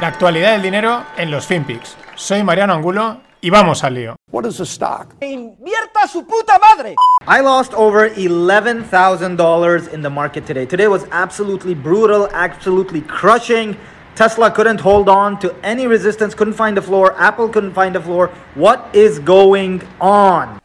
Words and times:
La 0.00 0.08
actualidad 0.08 0.52
del 0.52 0.62
dinero 0.62 1.04
en 1.16 1.30
los 1.30 1.46
FinPix. 1.46 1.96
Soy 2.16 2.42
Mariano 2.42 2.74
Angulo 2.74 3.20
y 3.40 3.48
vamos 3.50 3.84
al 3.84 3.94
lío. 3.94 4.16
What 4.32 4.44
is 4.44 4.58
a 4.58 4.64
stock? 4.64 5.14
¡Invierta 5.20 6.08
su 6.08 6.26
puta 6.26 6.58
madre! 6.58 6.96
I 7.28 7.40
lost 7.40 7.72
over 7.74 8.10
$11,000 8.10 9.92
in 9.94 10.02
the 10.02 10.10
market 10.10 10.46
today. 10.46 10.66
Today 10.66 10.88
was 10.88 11.06
absolutely 11.12 11.74
brutal, 11.74 12.28
absolutely 12.34 13.02
crushing. 13.02 13.76
Tesla 14.16 14.50
couldn't 14.50 14.80
hold 14.80 15.08
on 15.08 15.38
to 15.38 15.54
any 15.62 15.86
resistance, 15.86 16.34
couldn't 16.34 16.54
find 16.54 16.76
the 16.76 16.82
floor. 16.82 17.14
Apple 17.16 17.48
couldn't 17.48 17.72
find 17.72 17.94
the 17.94 18.00
floor. 18.00 18.30
What 18.56 18.88
is 18.92 19.20
going 19.20 19.82
on? 20.00 20.58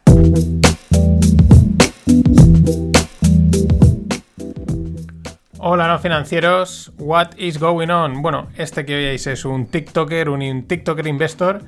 Hola 5.62 5.88
no 5.88 5.98
financieros, 5.98 6.90
what 6.96 7.36
is 7.36 7.58
going 7.58 7.90
on? 7.90 8.22
Bueno, 8.22 8.48
este 8.56 8.86
que 8.86 8.96
veis 8.96 9.26
es 9.26 9.44
un 9.44 9.66
TikToker, 9.66 10.30
un 10.30 10.66
TikToker 10.66 11.06
investor 11.06 11.60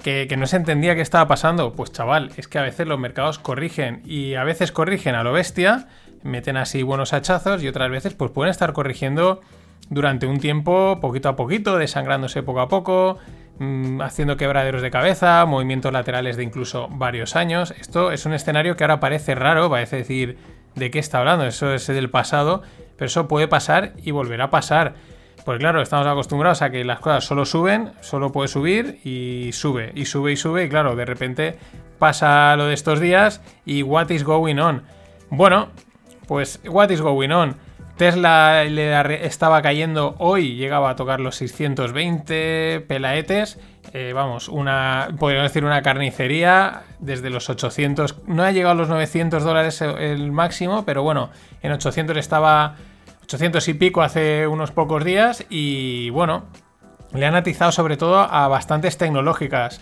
que, 0.00 0.28
que, 0.28 0.36
no 0.36 0.46
se 0.46 0.54
entendía 0.54 0.94
qué 0.94 1.00
estaba 1.00 1.26
pasando. 1.26 1.72
Pues 1.72 1.90
chaval, 1.90 2.30
es 2.36 2.46
que 2.46 2.60
a 2.60 2.62
veces 2.62 2.86
los 2.86 3.00
mercados 3.00 3.40
corrigen 3.40 4.00
y 4.04 4.34
a 4.34 4.44
veces 4.44 4.70
corrigen 4.70 5.16
a 5.16 5.24
lo 5.24 5.32
bestia, 5.32 5.88
meten 6.22 6.56
así 6.56 6.84
buenos 6.84 7.12
hachazos 7.12 7.64
y 7.64 7.66
otras 7.66 7.90
veces 7.90 8.14
pues 8.14 8.30
pueden 8.30 8.52
estar 8.52 8.72
corrigiendo 8.72 9.40
durante 9.90 10.28
un 10.28 10.38
tiempo 10.38 11.00
poquito 11.00 11.28
a 11.28 11.34
poquito, 11.34 11.78
desangrándose 11.78 12.44
poco 12.44 12.60
a 12.60 12.68
poco, 12.68 13.18
mmm, 13.58 14.02
haciendo 14.02 14.36
quebraderos 14.36 14.82
de 14.82 14.92
cabeza, 14.92 15.44
movimientos 15.46 15.92
laterales 15.92 16.36
de 16.36 16.44
incluso 16.44 16.86
varios 16.92 17.34
años. 17.34 17.74
Esto 17.76 18.12
es 18.12 18.24
un 18.24 18.34
escenario 18.34 18.76
que 18.76 18.84
ahora 18.84 19.00
parece 19.00 19.34
raro, 19.34 19.68
parece 19.68 19.96
decir 19.96 20.38
de 20.74 20.90
qué 20.90 20.98
está 20.98 21.18
hablando, 21.18 21.46
eso 21.46 21.72
es 21.72 21.86
del 21.86 22.10
pasado, 22.10 22.62
pero 22.96 23.06
eso 23.06 23.28
puede 23.28 23.48
pasar 23.48 23.92
y 24.02 24.10
volverá 24.10 24.44
a 24.44 24.50
pasar. 24.50 24.94
Pues 25.44 25.58
claro, 25.58 25.82
estamos 25.82 26.06
acostumbrados 26.06 26.62
a 26.62 26.70
que 26.70 26.84
las 26.84 27.00
cosas 27.00 27.24
solo 27.24 27.44
suben, 27.44 27.92
solo 28.00 28.30
puede 28.30 28.48
subir 28.48 29.00
y 29.04 29.50
sube, 29.52 29.90
y 29.94 30.04
sube 30.04 30.32
y 30.32 30.36
sube, 30.36 30.64
y 30.64 30.68
claro, 30.68 30.94
de 30.94 31.04
repente 31.04 31.58
pasa 31.98 32.54
lo 32.56 32.66
de 32.66 32.74
estos 32.74 33.00
días 33.00 33.42
y 33.64 33.82
what 33.82 34.10
is 34.10 34.22
going 34.22 34.58
on. 34.58 34.84
Bueno, 35.30 35.70
pues 36.28 36.60
what 36.64 36.90
is 36.90 37.00
going 37.00 37.30
on. 37.30 37.56
Tesla 37.96 38.64
le 38.64 39.26
estaba 39.26 39.62
cayendo 39.62 40.14
hoy, 40.18 40.56
llegaba 40.56 40.90
a 40.90 40.96
tocar 40.96 41.20
los 41.20 41.36
620 41.36 42.84
pelaetes. 42.88 43.58
Eh, 43.94 44.12
vamos, 44.14 44.48
una, 44.48 45.08
podríamos 45.18 45.50
decir 45.50 45.66
una 45.66 45.82
carnicería 45.82 46.82
desde 46.98 47.28
los 47.28 47.50
800. 47.50 48.26
No 48.26 48.42
ha 48.42 48.50
llegado 48.50 48.72
a 48.72 48.74
los 48.74 48.88
900 48.88 49.44
dólares 49.44 49.82
el 49.82 50.32
máximo, 50.32 50.84
pero 50.86 51.02
bueno, 51.02 51.30
en 51.60 51.72
800 51.72 52.16
estaba 52.16 52.76
800 53.24 53.68
y 53.68 53.74
pico 53.74 54.00
hace 54.00 54.46
unos 54.46 54.70
pocos 54.70 55.04
días 55.04 55.44
y 55.50 56.08
bueno, 56.10 56.44
le 57.12 57.26
han 57.26 57.34
atizado 57.34 57.70
sobre 57.70 57.98
todo 57.98 58.20
a 58.20 58.48
bastantes 58.48 58.96
tecnológicas. 58.96 59.80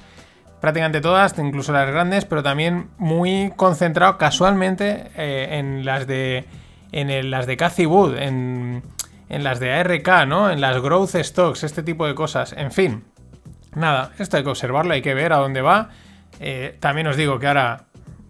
Prácticamente 0.60 1.00
todas, 1.00 1.38
incluso 1.38 1.72
las 1.72 1.88
grandes, 1.88 2.24
pero 2.24 2.42
también 2.42 2.90
muy 2.98 3.52
concentrado 3.56 4.18
casualmente 4.18 5.10
eh, 5.16 5.58
en 5.58 5.84
las 5.84 6.06
de 6.06 6.46
en 6.92 7.30
las 7.30 7.46
de 7.46 7.56
Cathy 7.56 7.86
Wood, 7.86 8.18
en, 8.18 8.82
en, 9.28 9.44
las 9.44 9.60
de 9.60 9.72
ARK, 9.72 10.26
¿no? 10.26 10.50
En 10.50 10.60
las 10.60 10.82
growth 10.82 11.14
stocks, 11.14 11.62
este 11.62 11.84
tipo 11.84 12.04
de 12.04 12.16
cosas. 12.16 12.52
En 12.52 12.72
fin, 12.72 13.04
nada, 13.74 14.12
esto 14.18 14.36
hay 14.36 14.42
que 14.42 14.50
observarlo, 14.50 14.92
hay 14.92 15.02
que 15.02 15.14
ver 15.14 15.32
a 15.32 15.36
dónde 15.36 15.62
va. 15.62 15.90
Eh, 16.40 16.76
también 16.80 17.06
os 17.06 17.16
digo 17.16 17.38
que 17.38 17.46
ahora 17.46 17.84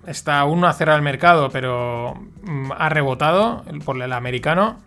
está 0.06 0.40
aún 0.40 0.60
no 0.60 0.66
ha 0.66 0.72
cerrado 0.72 0.96
el 0.96 1.04
mercado, 1.04 1.50
pero 1.50 2.14
mm, 2.42 2.72
ha 2.76 2.88
rebotado 2.88 3.64
por 3.84 4.00
el 4.00 4.12
americano. 4.12 4.78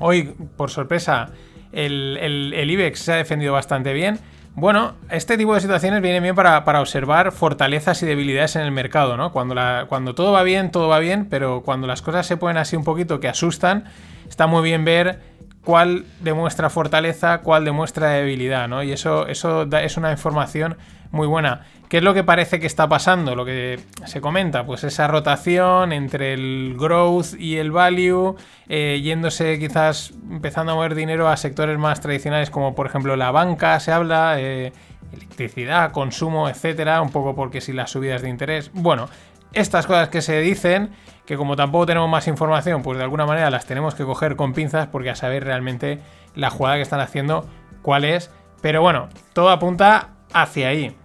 Hoy, 0.00 0.34
por 0.56 0.70
sorpresa, 0.70 1.30
el, 1.72 2.52
IBEX 2.70 3.00
se 3.00 3.12
ha 3.12 3.16
defendido 3.16 3.52
bastante 3.52 3.92
bien. 3.92 4.18
Bueno, 4.54 4.94
este 5.10 5.36
tipo 5.36 5.54
de 5.54 5.60
situaciones 5.60 6.02
vienen 6.02 6.22
bien 6.22 6.34
para, 6.34 6.80
observar 6.80 7.30
fortalezas 7.30 8.02
y 8.02 8.06
debilidades 8.06 8.56
en 8.56 8.62
el 8.62 8.72
mercado, 8.72 9.16
¿no? 9.16 9.32
Cuando, 9.32 9.54
cuando 9.88 10.14
todo 10.14 10.32
va 10.32 10.42
bien, 10.42 10.72
todo 10.72 10.88
va 10.88 10.98
bien, 10.98 11.26
pero 11.26 11.62
cuando 11.62 11.86
las 11.86 12.02
cosas 12.02 12.26
se 12.26 12.36
ponen 12.36 12.56
así 12.56 12.74
un 12.74 12.82
poquito 12.82 13.20
que 13.20 13.28
asustan, 13.28 13.84
está 14.28 14.48
muy 14.48 14.62
bien 14.62 14.84
ver 14.84 15.20
cuál 15.64 16.04
demuestra 16.20 16.70
fortaleza, 16.70 17.38
cuál 17.38 17.64
demuestra 17.64 18.10
debilidad, 18.10 18.68
¿no? 18.68 18.82
Y 18.82 18.92
eso, 18.92 19.26
eso 19.26 19.66
da, 19.66 19.82
es 19.82 19.96
una 19.96 20.10
información 20.10 20.76
muy 21.10 21.26
buena. 21.26 21.62
¿Qué 21.88 21.98
es 21.98 22.02
lo 22.02 22.12
que 22.12 22.22
parece 22.22 22.60
que 22.60 22.66
está 22.66 22.86
pasando? 22.88 23.34
Lo 23.34 23.46
que 23.46 23.80
se 24.04 24.20
comenta, 24.20 24.66
pues 24.66 24.84
esa 24.84 25.06
rotación 25.08 25.92
entre 25.92 26.34
el 26.34 26.76
growth 26.78 27.34
y 27.38 27.56
el 27.56 27.70
value, 27.70 28.36
eh, 28.68 29.00
yéndose 29.02 29.58
quizás 29.58 30.12
empezando 30.30 30.72
a 30.72 30.74
mover 30.74 30.94
dinero 30.94 31.28
a 31.28 31.36
sectores 31.38 31.78
más 31.78 32.00
tradicionales 32.00 32.50
como 32.50 32.74
por 32.74 32.86
ejemplo 32.86 33.16
la 33.16 33.30
banca, 33.30 33.80
se 33.80 33.90
habla, 33.90 34.38
eh, 34.38 34.72
electricidad, 35.12 35.92
consumo, 35.92 36.50
etcétera, 36.50 37.00
un 37.00 37.10
poco 37.10 37.34
porque 37.34 37.62
si 37.62 37.72
las 37.72 37.90
subidas 37.90 38.20
de 38.20 38.28
interés. 38.28 38.70
Bueno, 38.74 39.08
estas 39.52 39.86
cosas 39.86 40.08
que 40.08 40.22
se 40.22 40.40
dicen, 40.40 40.90
que 41.26 41.36
como 41.36 41.56
tampoco 41.56 41.86
tenemos 41.86 42.08
más 42.08 42.26
información, 42.28 42.82
pues 42.82 42.98
de 42.98 43.04
alguna 43.04 43.26
manera 43.26 43.50
las 43.50 43.66
tenemos 43.66 43.94
que 43.94 44.04
coger 44.04 44.36
con 44.36 44.52
pinzas 44.52 44.88
porque 44.88 45.10
a 45.10 45.14
saber 45.14 45.44
realmente 45.44 46.00
la 46.34 46.50
jugada 46.50 46.76
que 46.76 46.82
están 46.82 47.00
haciendo 47.00 47.48
cuál 47.82 48.04
es. 48.04 48.30
Pero 48.60 48.82
bueno, 48.82 49.08
todo 49.32 49.50
apunta 49.50 50.10
hacia 50.32 50.68
ahí. 50.68 50.96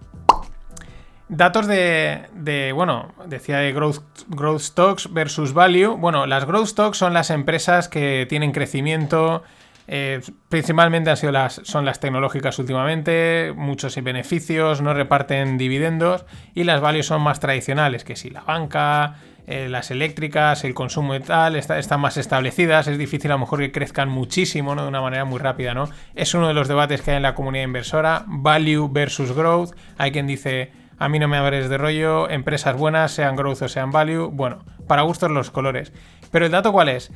Datos 1.28 1.66
de, 1.66 2.26
de, 2.34 2.72
bueno, 2.72 3.12
decía 3.26 3.58
de 3.58 3.72
growth, 3.72 4.02
growth 4.28 4.60
stocks 4.60 5.12
versus 5.12 5.54
value. 5.54 5.96
Bueno, 5.96 6.26
las 6.26 6.44
growth 6.44 6.66
stocks 6.66 6.98
son 6.98 7.14
las 7.14 7.30
empresas 7.30 7.88
que 7.88 8.26
tienen 8.28 8.52
crecimiento, 8.52 9.42
eh, 9.86 10.20
principalmente 10.48 11.10
han 11.10 11.16
sido 11.16 11.32
las, 11.32 11.60
son 11.64 11.84
las 11.84 12.00
tecnológicas 12.00 12.58
últimamente, 12.58 13.52
muchos 13.54 13.94
beneficios, 14.02 14.80
no 14.80 14.94
reparten 14.94 15.58
dividendos, 15.58 16.24
y 16.54 16.64
las 16.64 16.80
values 16.80 17.06
son 17.06 17.22
más 17.22 17.40
tradicionales, 17.40 18.04
que 18.04 18.16
si 18.16 18.30
la 18.30 18.40
banca, 18.42 19.16
eh, 19.46 19.68
las 19.68 19.90
eléctricas, 19.90 20.64
el 20.64 20.72
consumo 20.72 21.14
y 21.14 21.20
tal, 21.20 21.56
está, 21.56 21.78
están 21.78 22.00
más 22.00 22.16
establecidas, 22.16 22.86
es 22.86 22.96
difícil 22.96 23.30
a 23.30 23.34
lo 23.34 23.40
mejor 23.40 23.58
que 23.58 23.72
crezcan 23.72 24.08
muchísimo, 24.08 24.74
¿no? 24.74 24.82
De 24.82 24.88
una 24.88 25.02
manera 25.02 25.26
muy 25.26 25.38
rápida, 25.38 25.74
¿no? 25.74 25.88
Es 26.14 26.32
uno 26.32 26.48
de 26.48 26.54
los 26.54 26.66
debates 26.66 27.02
que 27.02 27.10
hay 27.10 27.18
en 27.18 27.22
la 27.22 27.34
comunidad 27.34 27.64
inversora, 27.64 28.24
value 28.26 28.88
versus 28.90 29.34
growth. 29.34 29.74
Hay 29.98 30.12
quien 30.12 30.26
dice, 30.26 30.72
a 30.98 31.10
mí 31.10 31.18
no 31.18 31.28
me 31.28 31.36
abres 31.36 31.68
de 31.68 31.76
rollo, 31.76 32.30
empresas 32.30 32.74
buenas, 32.74 33.12
sean 33.12 33.36
growth 33.36 33.60
o 33.60 33.68
sean 33.68 33.90
value, 33.90 34.30
bueno, 34.32 34.64
para 34.88 35.02
gustos 35.02 35.30
los 35.30 35.50
colores. 35.50 35.92
Pero 36.30 36.46
el 36.46 36.52
dato 36.52 36.72
cuál 36.72 36.88
es? 36.88 37.12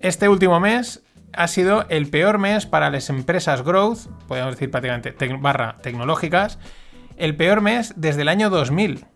Este 0.00 0.28
último 0.28 0.58
mes 0.58 1.04
ha 1.32 1.48
sido 1.48 1.86
el 1.88 2.08
peor 2.08 2.38
mes 2.38 2.66
para 2.66 2.90
las 2.90 3.10
empresas 3.10 3.62
growth, 3.62 4.06
podemos 4.26 4.52
decir 4.52 4.70
prácticamente 4.70 5.14
barra 5.38 5.76
tecnológicas, 5.82 6.58
el 7.16 7.36
peor 7.36 7.60
mes 7.60 7.94
desde 7.96 8.22
el 8.22 8.28
año 8.28 8.50
2000 8.50 9.06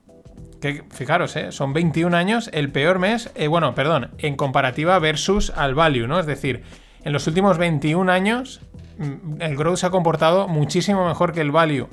que 0.62 0.84
fijaros, 0.90 1.34
¿eh? 1.36 1.50
son 1.50 1.72
21 1.72 2.16
años, 2.16 2.48
el 2.52 2.70
peor 2.70 3.00
mes, 3.00 3.30
eh, 3.34 3.48
bueno, 3.48 3.74
perdón, 3.74 4.12
en 4.18 4.36
comparativa 4.36 4.98
versus 5.00 5.50
al 5.50 5.74
value, 5.74 6.06
¿no? 6.06 6.20
Es 6.20 6.26
decir, 6.26 6.62
en 7.02 7.12
los 7.12 7.26
últimos 7.26 7.58
21 7.58 8.10
años 8.10 8.60
mm, 8.96 9.42
el 9.42 9.56
growth 9.56 9.78
se 9.78 9.86
ha 9.86 9.90
comportado 9.90 10.46
muchísimo 10.46 11.06
mejor 11.06 11.32
que 11.32 11.40
el 11.40 11.50
value. 11.50 11.88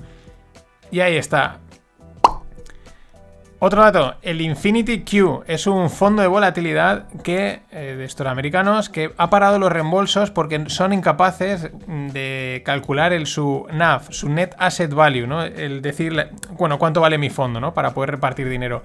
Y 0.91 0.99
ahí 0.99 1.17
está. 1.17 1.59
Otro 3.61 3.81
dato, 3.81 4.15
el 4.21 4.39
Infinity 4.39 5.03
Q 5.03 5.43
es 5.45 5.67
un 5.67 5.89
fondo 5.89 6.21
de 6.21 6.29
volatilidad 6.29 7.07
que, 7.23 7.59
eh, 7.71 7.95
de 7.97 8.05
estos 8.05 8.25
americanos 8.25 8.87
que 8.87 9.11
ha 9.17 9.29
parado 9.29 9.59
los 9.59 9.69
reembolsos 9.69 10.31
porque 10.31 10.63
son 10.69 10.93
incapaces 10.93 11.69
de 11.85 12.61
calcular 12.63 13.11
su 13.25 13.67
NAV, 13.69 14.13
su 14.13 14.29
Net 14.29 14.55
Asset 14.57 14.93
Value, 14.93 15.27
¿no? 15.27 15.43
El 15.43 15.81
decir, 15.81 16.29
bueno, 16.51 16.79
cuánto 16.79 17.01
vale 17.01 17.17
mi 17.17 17.29
fondo, 17.29 17.59
¿no? 17.59 17.73
Para 17.73 17.93
poder 17.93 18.11
repartir 18.11 18.47
dinero. 18.47 18.81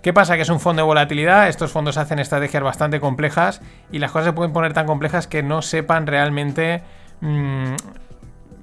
¿Qué 0.00 0.12
pasa? 0.12 0.36
Que 0.36 0.42
es 0.42 0.48
un 0.48 0.60
fondo 0.60 0.82
de 0.82 0.86
volatilidad, 0.86 1.48
estos 1.48 1.72
fondos 1.72 1.96
hacen 1.96 2.20
estrategias 2.20 2.62
bastante 2.62 3.00
complejas 3.00 3.62
y 3.90 3.98
las 3.98 4.12
cosas 4.12 4.26
se 4.26 4.32
pueden 4.32 4.52
poner 4.52 4.74
tan 4.74 4.86
complejas 4.86 5.26
que 5.26 5.42
no 5.42 5.60
sepan 5.60 6.06
realmente... 6.06 6.82
Mmm, 7.20 7.74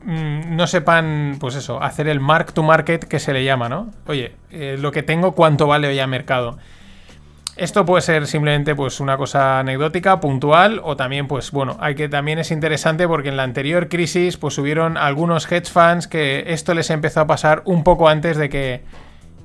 no 0.06 0.68
sepan, 0.68 1.38
pues 1.40 1.56
eso, 1.56 1.82
hacer 1.82 2.08
el 2.08 2.20
mark 2.20 2.54
to 2.54 2.64
market 2.64 3.04
que 3.04 3.20
se 3.20 3.34
le 3.34 3.44
llama, 3.44 3.70
¿no? 3.70 3.92
Oye, 4.08 4.34
eh, 4.52 4.78
lo 4.80 4.92
que 4.92 5.04
tengo, 5.04 5.34
¿cuánto 5.34 5.68
vale 5.68 5.88
hoy 5.88 6.00
a 6.00 6.08
mercado? 6.08 6.58
Esto 7.58 7.86
puede 7.86 8.02
ser 8.02 8.28
simplemente 8.28 8.76
pues 8.76 9.00
una 9.00 9.18
cosa 9.18 9.60
anecdótica, 9.60 10.20
puntual, 10.20 10.82
o 10.84 10.96
también, 10.96 11.28
pues 11.28 11.52
bueno, 11.52 11.78
hay 11.80 11.96
que 11.96 12.10
también 12.10 12.40
es 12.40 12.50
interesante 12.50 13.08
porque 13.08 13.30
en 13.30 13.38
la 13.38 13.44
anterior 13.44 13.90
crisis, 13.90 14.38
pues 14.38 14.58
hubieron 14.58 14.98
algunos 14.98 15.52
hedge 15.52 15.70
funds 15.70 16.08
que 16.08 16.46
esto 16.48 16.74
les 16.74 16.90
empezó 16.90 17.20
a 17.20 17.28
pasar 17.28 17.62
un 17.66 17.84
poco 17.84 18.08
antes 18.08 18.38
de 18.38 18.50
que, 18.50 18.84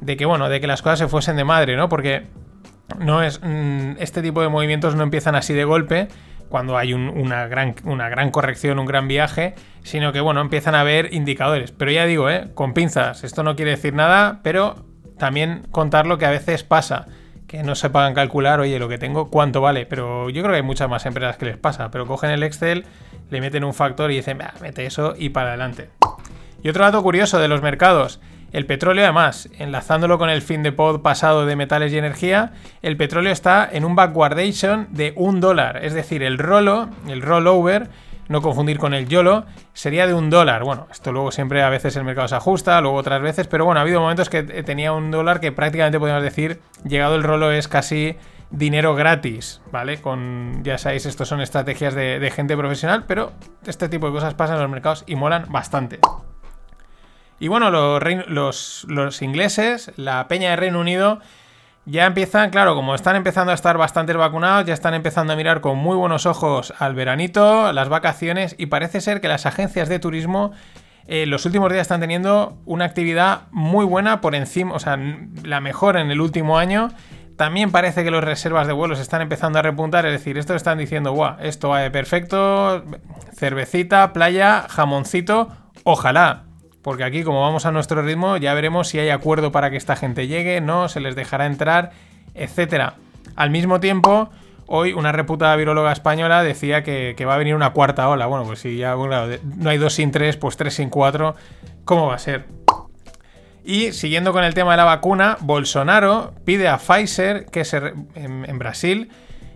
de 0.01 0.17
que 0.17 0.25
bueno, 0.25 0.49
de 0.49 0.61
que 0.61 0.67
las 0.67 0.83
cosas 0.83 1.01
se 1.01 1.09
fuesen 1.09 1.37
de 1.37 1.45
madre, 1.45 1.77
¿no? 1.77 1.89
Porque 1.89 2.27
no 2.99 3.23
es, 3.23 3.41
mm, 3.43 3.97
este 3.99 4.23
tipo 4.23 4.41
de 4.41 4.49
movimientos 4.49 4.95
no 4.95 5.03
empiezan 5.03 5.35
así 5.35 5.53
de 5.53 5.65
golpe, 5.65 6.09
cuando 6.49 6.77
hay 6.77 6.95
una, 6.95 7.47
gran, 7.47 7.75
una 7.85 8.09
gran 8.09 8.31
corrección, 8.31 8.79
un 8.79 8.87
gran 8.87 9.09
viaje, 9.09 9.55
sino 9.83 10.13
que, 10.13 10.21
bueno, 10.21 10.41
empiezan 10.41 10.75
a 10.75 10.81
haber 10.81 11.13
indicadores. 11.13 11.73
Pero 11.73 11.91
ya 11.91 12.07
digo, 12.07 12.31
¿eh? 12.31 12.49
con 12.55 12.75
pinzas, 12.75 13.25
esto 13.25 13.43
no 13.43 13.57
quiere 13.57 13.73
decir 13.73 13.95
nada, 13.95 14.41
pero 14.43 14.85
también 15.19 15.67
contar 15.71 16.07
lo 16.07 16.19
que 16.19 16.27
a 16.27 16.31
veces 16.31 16.63
pasa, 16.63 17.07
que 17.47 17.63
no 17.63 17.75
se 17.75 17.91
pagan 17.91 18.15
calcular, 18.15 18.61
oye, 18.61 18.79
lo 18.79 18.89
que 18.89 18.99
tengo, 18.99 19.31
cuánto 19.31 19.61
vale. 19.61 19.87
Pero 19.87 20.31
yo 20.31 20.43
creo 20.43 20.53
que 20.53 20.57
hay 20.59 20.63
muchas 20.63 20.89
más 20.89 21.07
empresas 21.07 21.37
que 21.37 21.47
les 21.47 21.57
pasa, 21.57 21.91
pero 21.91 22.07
cogen 22.07 22.31
el 22.31 22.43
Excel, 22.43 22.85
le 23.31 23.41
meten 23.41 23.65
un 23.65 23.75
factor 23.75 24.11
y 24.11 24.17
dicen, 24.17 24.39
mete 24.61 24.87
eso 24.87 25.15
y 25.17 25.31
para 25.31 25.51
adelante. 25.51 25.91
Y 26.63 26.69
otro 26.69 26.85
dato 26.85 27.03
curioso 27.03 27.39
de 27.39 27.49
los 27.49 27.63
mercados. 27.63 28.21
El 28.57 28.65
petróleo, 28.65 29.05
además, 29.05 29.51
enlazándolo 29.59 30.17
con 30.17 30.31
el 30.31 30.41
fin 30.41 30.63
de 30.63 30.73
pod 30.73 31.03
pasado 31.03 31.45
de 31.45 31.57
metales 31.57 31.93
y 31.93 31.99
energía, 31.99 32.55
el 32.81 32.97
petróleo 32.97 33.31
está 33.31 33.69
en 33.71 33.85
un 33.85 33.95
backwardation 33.95 34.89
de 34.93 35.13
un 35.15 35.41
dólar. 35.41 35.85
Es 35.85 35.93
decir, 35.93 36.23
el 36.23 36.39
rolo, 36.39 36.89
el 37.07 37.21
rollover, 37.21 37.91
no 38.31 38.41
confundir 38.41 38.79
con 38.79 38.95
el 38.95 39.09
YOLO, 39.09 39.45
sería 39.75 40.07
de 40.07 40.15
un 40.15 40.31
dólar. 40.31 40.65
Bueno, 40.65 40.89
esto 40.91 41.13
luego 41.13 41.33
siempre 41.33 41.63
a 41.63 41.69
veces 41.69 41.97
el 41.97 42.05
mercado 42.05 42.29
se 42.29 42.37
ajusta, 42.37 42.81
luego 42.81 42.97
otras 42.97 43.21
veces, 43.21 43.47
pero 43.47 43.67
bueno, 43.67 43.79
ha 43.79 43.83
habido 43.83 44.01
momentos 44.01 44.31
que 44.31 44.43
tenía 44.43 44.95
un 44.95 45.11
dólar 45.11 45.39
que 45.39 45.53
prácticamente 45.53 46.01
podemos 46.01 46.23
decir, 46.23 46.63
llegado 46.83 47.15
el 47.15 47.25
rolo 47.25 47.53
es 47.53 47.69
casi 47.69 48.17
dinero 48.49 48.95
gratis, 48.95 49.61
¿vale? 49.71 50.01
Con, 50.01 50.65
ya 50.65 50.79
sabéis, 50.79 51.05
estos 51.05 51.29
son 51.29 51.43
estrategias 51.43 51.95
de, 51.95 52.19
de 52.19 52.31
gente 52.31 52.57
profesional, 52.57 53.05
pero 53.07 53.35
este 53.67 53.91
tipo 53.91 54.07
de 54.07 54.15
cosas 54.15 54.33
pasan 54.33 54.57
en 54.57 54.63
los 54.63 54.71
mercados 54.71 55.05
y 55.07 55.15
molan 55.15 55.45
bastante. 55.51 55.99
Y 57.39 57.49
bueno, 57.49 57.71
los, 57.71 59.23
ingleses, 59.23 59.93
la 59.97 60.27
peña 60.29 60.51
de 60.51 60.57
Reino 60.57 60.81
Unido, 60.81 61.21
ya 61.85 62.07
empiezan, 62.07 62.51
claro, 62.51 62.75
como 62.75 62.95
están 62.95 63.15
empezando 63.15 63.53
a 63.53 63.55
estar 63.55 63.77
bastante 63.77 64.13
vacunados, 64.15 64.67
ya 64.67 64.75
están 64.75 64.95
empezando 64.95 65.33
a 65.33 65.37
mirar 65.37 65.61
con 65.61 65.77
muy 65.77 65.97
buenos 65.97 66.27
ojos 66.27 66.73
al 66.79 66.95
veranito, 66.95 67.73
las 67.73 67.89
vacaciones, 67.89 68.55
y 68.59 68.67
parece 68.67 69.01
ser 69.01 69.21
que 69.21 69.29
las 69.29 69.47
agencias 69.47 69.89
de 69.89 69.99
turismo 69.99 70.53
eh, 71.09 71.27
los 71.27 71.47
últimos 71.47 71.71
días 71.71 71.83
están 71.83 72.01
teniendo 72.01 72.59
una 72.65 72.85
actividad 72.85 73.43
muy 73.53 73.85
buena 73.85 74.21
por 74.21 74.35
encima, 74.35 74.75
o 74.75 74.81
sea, 74.81 74.99
la 75.45 75.61
mejor 75.61 75.97
en 75.97 76.11
el 76.11 76.21
último 76.21 76.59
año. 76.59 76.89
También 77.37 77.71
parece 77.71 78.03
que 78.03 78.11
las 78.11 78.25
reservas 78.25 78.67
de 78.67 78.73
vuelos 78.73 78.99
están 78.99 79.21
empezando 79.21 79.59
a 79.59 79.63
repuntar, 79.63 80.07
es 80.07 80.13
decir, 80.13 80.39
estos 80.39 80.57
están 80.57 80.79
diciendo, 80.79 81.13
guau, 81.13 81.37
esto 81.41 81.69
va 81.69 81.81
de 81.81 81.91
perfecto, 81.91 82.83
cervecita, 83.35 84.13
playa, 84.15 84.67
jamoncito, 84.69 85.51
ojalá, 85.85 86.46
porque 86.87 87.03
aquí 87.03 87.25
como 87.25 87.41
vamos 87.41 87.67
a 87.67 87.73
nuestro 87.73 88.01
ritmo 88.01 88.37
ya 88.37 88.55
veremos 88.55 88.87
si 88.87 89.01
hay 89.01 89.09
acuerdo 89.09 89.51
para 89.51 89.73
que 89.73 89.77
esta 89.77 89.97
gente 89.97 90.29
llegue, 90.29 90.61
no, 90.61 90.89
se 90.89 91.01
les 91.01 91.17
dejará 91.17 91.47
entrar, 91.47 91.91
etcétera. 92.33 92.95
Al 93.35 93.51
mismo 93.51 93.81
tiempo, 93.81 94.31
hoy 94.67 94.93
una 94.93 95.11
reputada 95.11 95.57
viróloga 95.57 95.91
española 95.91 96.45
decía 96.45 96.85
que, 96.85 97.17
va 97.27 97.35
a 97.35 97.39
venir 97.39 97.57
una 97.57 97.71
cuarta 97.71 98.09
ola. 98.09 98.27
Bueno, 98.27 98.45
pues 98.45 98.61
si 98.61 98.77
ya 98.77 98.95
no 98.95 99.69
hay 99.69 99.79
dos 99.79 99.95
sin 99.95 100.13
tres, 100.13 100.37
pues 100.37 100.57
tres 100.57 100.75
sin 100.75 100.89
cuatro, 100.89 101.35
¿cómo 101.85 102.07
va 102.07 102.15
a 102.15 102.19
ser? 102.21 102.45
Y 103.65 103.91
siguiendo 103.91 104.33
con 104.33 104.45
el 104.45 104.55
tema 104.55 104.71
de 104.71 104.77
la 104.77 104.85
vacuna, 104.85 105.39
Bolsonaro 105.41 106.35
pide 106.45 106.69
a 106.69 106.79
Pfizer 106.79 107.47
que 107.47 107.65
se 107.65 107.79
en, 108.15 108.59
Brasil 108.61 109.11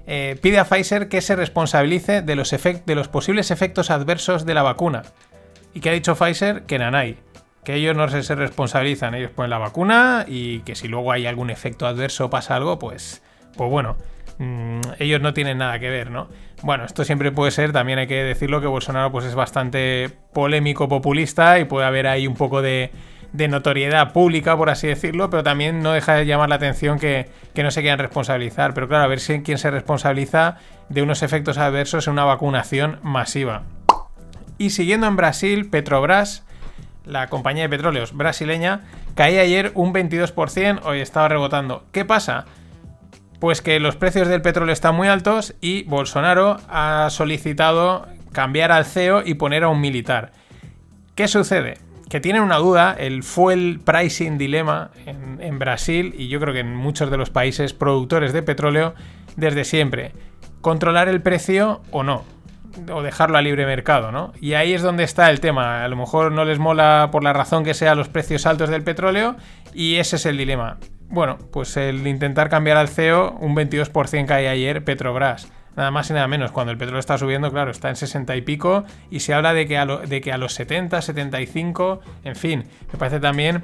eh, 0.08 0.36
pide 0.42 0.58
a 0.58 0.64
Pfizer 0.64 1.08
que 1.08 1.20
se 1.20 1.36
responsabilice 1.36 2.22
de 2.22 2.34
los, 2.34 2.50
de 2.50 2.94
los 2.96 3.06
posibles 3.06 3.52
efectos 3.52 3.92
adversos 3.92 4.44
de 4.46 4.54
la 4.54 4.64
vacuna. 4.64 5.04
¿Y 5.75 5.81
qué 5.81 5.90
ha 5.90 5.93
dicho 5.93 6.14
Pfizer? 6.14 6.62
Que 6.62 6.78
nanay. 6.78 7.17
Que 7.64 7.75
ellos 7.75 7.96
no 7.96 8.08
se, 8.08 8.34
responsabilizan, 8.34 9.14
ellos 9.14 9.31
ponen 9.31 9.50
la 9.50 9.58
vacuna 9.58 10.25
y 10.26 10.61
que 10.61 10.75
si 10.75 10.88
luego 10.88 11.12
hay 11.12 11.26
algún 11.26 11.50
efecto 11.50 11.87
adverso 11.87 12.26
o 12.26 12.31
pasa 12.31 12.56
algo, 12.56 12.78
pues, 12.78 13.22
pues 13.55 13.70
bueno, 13.70 13.96
mm, 14.38 14.81
ellos 14.99 15.20
no 15.20 15.34
tienen 15.34 15.58
nada 15.58 15.78
que 15.78 15.90
ver, 15.90 16.11
¿no? 16.11 16.28
Bueno, 16.62 16.84
esto 16.84 17.05
siempre 17.05 17.32
puede 17.32 17.50
ser, 17.50 17.72
también 17.72 17.99
hay 17.99 18.06
que 18.06 18.25
decirlo 18.25 18.62
que 18.62 18.67
Bolsonaro 18.67 19.12
pues 19.12 19.26
es 19.26 19.34
bastante 19.34 20.11
polémico, 20.32 20.88
populista 20.88 21.58
y 21.58 21.64
puede 21.67 21.87
haber 21.87 22.06
ahí 22.06 22.26
un 22.26 22.34
poco 22.34 22.62
de, 22.62 22.90
notoriedad 23.32 24.12
pública, 24.12 24.56
por 24.56 24.70
así 24.70 24.87
decirlo, 24.87 25.28
pero 25.28 25.43
también 25.43 25.82
no 25.82 25.93
deja 25.93 26.14
de 26.14 26.25
llamar 26.25 26.49
la 26.49 26.55
atención 26.55 26.99
que, 26.99 27.28
que, 27.55 27.62
no 27.62 27.70
se 27.70 27.82
quieran 27.82 27.99
responsabilizar. 27.99 28.73
Pero 28.73 28.88
claro, 28.88 29.05
a 29.05 29.06
ver 29.06 29.20
si 29.20 29.43
quién 29.43 29.58
se 29.58 29.70
responsabiliza 29.70 30.56
de 30.88 31.02
unos 31.02 31.23
efectos 31.23 31.58
adversos 31.58 32.06
en 32.06 32.14
una 32.14 32.25
vacunación 32.25 32.99
masiva. 33.02 33.64
Y 34.60 34.68
siguiendo 34.68 35.06
en 35.06 35.16
Brasil, 35.16 35.70
Petrobras, 35.70 36.44
la 37.06 37.28
compañía 37.28 37.62
de 37.62 37.70
petróleos 37.70 38.14
brasileña, 38.14 38.82
caía 39.14 39.40
ayer 39.40 39.72
un 39.74 39.94
22%, 39.94 40.80
hoy 40.84 41.00
estaba 41.00 41.28
rebotando. 41.28 41.86
¿Qué 41.92 42.04
pasa? 42.04 42.44
Pues 43.38 43.62
que 43.62 43.80
los 43.80 43.96
precios 43.96 44.28
del 44.28 44.42
petróleo 44.42 44.74
están 44.74 44.94
muy 44.96 45.08
altos 45.08 45.54
y 45.62 45.84
Bolsonaro 45.84 46.58
ha 46.68 47.08
solicitado 47.08 48.06
cambiar 48.32 48.70
al 48.70 48.84
CEO 48.84 49.22
y 49.24 49.32
poner 49.32 49.64
a 49.64 49.68
un 49.68 49.80
militar. 49.80 50.32
¿Qué 51.14 51.26
sucede? 51.26 51.78
Que 52.10 52.20
tienen 52.20 52.42
una 52.42 52.58
duda, 52.58 52.94
el 52.98 53.22
fuel 53.22 53.80
pricing 53.82 54.36
dilema 54.36 54.90
en, 55.06 55.38
en, 55.40 55.58
Brasil 55.58 56.14
y 56.18 56.28
yo 56.28 56.38
creo 56.38 56.52
que 56.52 56.60
en 56.60 56.76
muchos 56.76 57.10
de 57.10 57.16
los 57.16 57.30
países 57.30 57.72
productores 57.72 58.34
de 58.34 58.42
petróleo 58.42 58.94
desde 59.36 59.64
siempre. 59.64 60.12
¿Controlar 60.60 61.08
el 61.08 61.22
precio 61.22 61.80
o 61.92 62.02
no? 62.02 62.26
O 62.93 63.02
dejarlo 63.02 63.38
a 63.38 63.43
libre 63.43 63.67
mercado, 63.67 64.12
¿no? 64.12 64.32
Y 64.40 64.55
ahí 64.55 64.72
es 64.72 64.82
donde 64.82 65.05
está 65.05 65.31
el 65.31 65.40
tema. 65.40 65.84
A 65.84 65.88
lo 65.88 65.96
mejor 65.96 66.32
no 66.32 66.44
les 66.44 66.58
mola 66.58 67.08
por 67.12 67.25
la 67.25 67.32
razón 67.32 67.64
que 67.64 67.75
sea 67.75 67.94
los 67.94 68.08
precios 68.08 68.46
altos 68.46 68.70
del 68.70 68.82
petróleo 68.82 69.37
y 69.75 69.96
ese 69.96 70.17
es 70.17 70.26
el 70.26 70.37
dilema. 70.37 70.78
Bueno, 71.08 71.38
pues 71.52 71.76
el 71.76 72.06
intentar 72.06 72.49
cambiar 72.49 72.76
al 72.76 72.88
CEO, 72.88 73.32
un 73.40 73.56
22% 73.56 74.26
cae 74.26 74.49
ayer 74.49 74.84
Petrobras. 74.84 75.50
Nada 75.76 75.90
más 75.90 76.11
y 76.11 76.12
nada 76.12 76.28
menos. 76.28 76.52
Cuando 76.52 76.72
el 76.72 76.78
petróleo 76.78 77.00
está 77.00 77.19
subiendo, 77.19 77.50
claro, 77.50 77.70
está 77.70 77.88
en 77.88 77.96
60 77.96 78.37
y 78.37 78.43
pico 78.43 78.84
y 79.11 79.20
se 79.20 79.34
habla 79.34 79.52
de 79.52 79.66
que 79.66 79.78
a, 79.78 79.87
de 79.87 80.20
que 80.20 80.32
a 80.32 80.38
los 80.38 80.55
70, 80.55 81.00
75, 81.00 82.00
en 82.25 82.37
fin, 82.37 82.64
me 82.93 82.99
parece 82.99 83.20
también 83.20 83.62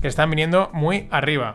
que 0.00 0.08
están 0.08 0.30
viniendo 0.30 0.70
muy 0.72 1.08
arriba. 1.10 1.54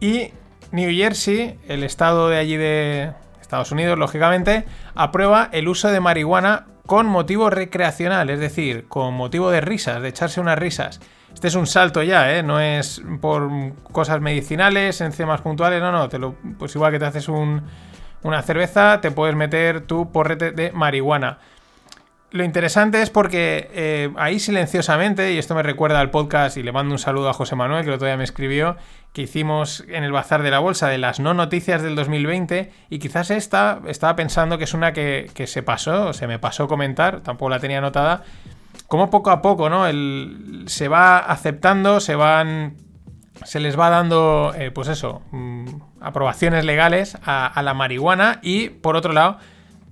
Y 0.00 0.32
New 0.72 0.90
Jersey, 0.90 1.58
el 1.68 1.82
estado 1.82 2.28
de 2.28 2.38
allí 2.38 2.56
de, 2.56 3.12
Estados 3.50 3.72
Unidos, 3.72 3.98
lógicamente, 3.98 4.64
aprueba 4.94 5.48
el 5.50 5.66
uso 5.66 5.88
de 5.88 5.98
marihuana 5.98 6.66
con 6.86 7.06
motivo 7.06 7.50
recreacional, 7.50 8.30
es 8.30 8.38
decir, 8.38 8.86
con 8.86 9.12
motivo 9.14 9.50
de 9.50 9.60
risas, 9.60 10.00
de 10.00 10.08
echarse 10.08 10.40
unas 10.40 10.56
risas. 10.56 11.00
Este 11.34 11.48
es 11.48 11.56
un 11.56 11.66
salto 11.66 12.04
ya, 12.04 12.32
¿eh? 12.32 12.44
No 12.44 12.60
es 12.60 13.02
por 13.20 13.50
cosas 13.90 14.20
medicinales, 14.20 15.00
enzimas 15.00 15.40
puntuales, 15.40 15.80
no, 15.80 15.90
no, 15.90 16.08
te 16.08 16.20
lo, 16.20 16.36
pues 16.60 16.76
igual 16.76 16.92
que 16.92 17.00
te 17.00 17.06
haces 17.06 17.28
una 17.28 18.42
cerveza, 18.42 19.00
te 19.00 19.10
puedes 19.10 19.34
meter 19.34 19.80
tu 19.80 20.12
porrete 20.12 20.52
de 20.52 20.70
marihuana. 20.70 21.38
Lo 22.32 22.44
interesante 22.44 23.02
es 23.02 23.10
porque 23.10 23.68
eh, 23.72 24.12
ahí 24.16 24.38
silenciosamente, 24.38 25.32
y 25.32 25.38
esto 25.38 25.56
me 25.56 25.64
recuerda 25.64 25.98
al 25.98 26.10
podcast, 26.10 26.56
y 26.56 26.62
le 26.62 26.70
mando 26.70 26.92
un 26.94 27.00
saludo 27.00 27.28
a 27.28 27.32
José 27.32 27.56
Manuel, 27.56 27.82
que 27.82 27.88
el 27.88 27.96
otro 27.96 28.16
me 28.16 28.22
escribió, 28.22 28.76
que 29.12 29.22
hicimos 29.22 29.84
en 29.88 30.04
el 30.04 30.12
Bazar 30.12 30.44
de 30.44 30.52
la 30.52 30.60
Bolsa 30.60 30.88
de 30.88 30.98
las 30.98 31.18
no 31.18 31.34
noticias 31.34 31.82
del 31.82 31.96
2020, 31.96 32.70
y 32.88 32.98
quizás 33.00 33.32
esta 33.32 33.80
estaba 33.88 34.14
pensando 34.14 34.58
que 34.58 34.64
es 34.64 34.74
una 34.74 34.92
que, 34.92 35.28
se 35.46 35.62
pasó, 35.64 36.12
se 36.12 36.28
me 36.28 36.38
pasó 36.38 36.68
comentar, 36.68 37.20
tampoco 37.20 37.50
la 37.50 37.58
tenía 37.58 37.78
anotada, 37.78 38.22
como 38.86 39.10
poco 39.10 39.30
a 39.30 39.42
poco, 39.42 39.68
¿no? 39.68 39.88
El, 39.88 40.64
se 40.66 40.86
va 40.86 41.18
aceptando, 41.18 41.98
se 41.98 42.14
van. 42.14 42.76
Se 43.44 43.58
les 43.58 43.78
va 43.78 43.88
dando, 43.88 44.52
eh, 44.54 44.70
pues 44.70 44.88
eso, 44.88 45.22
mm, 45.30 45.66
aprobaciones 46.00 46.64
legales 46.64 47.16
a 47.24 47.60
la 47.62 47.74
marihuana, 47.74 48.38
y 48.42 48.68
por 48.68 48.96
otro 48.96 49.12
lado 49.12 49.38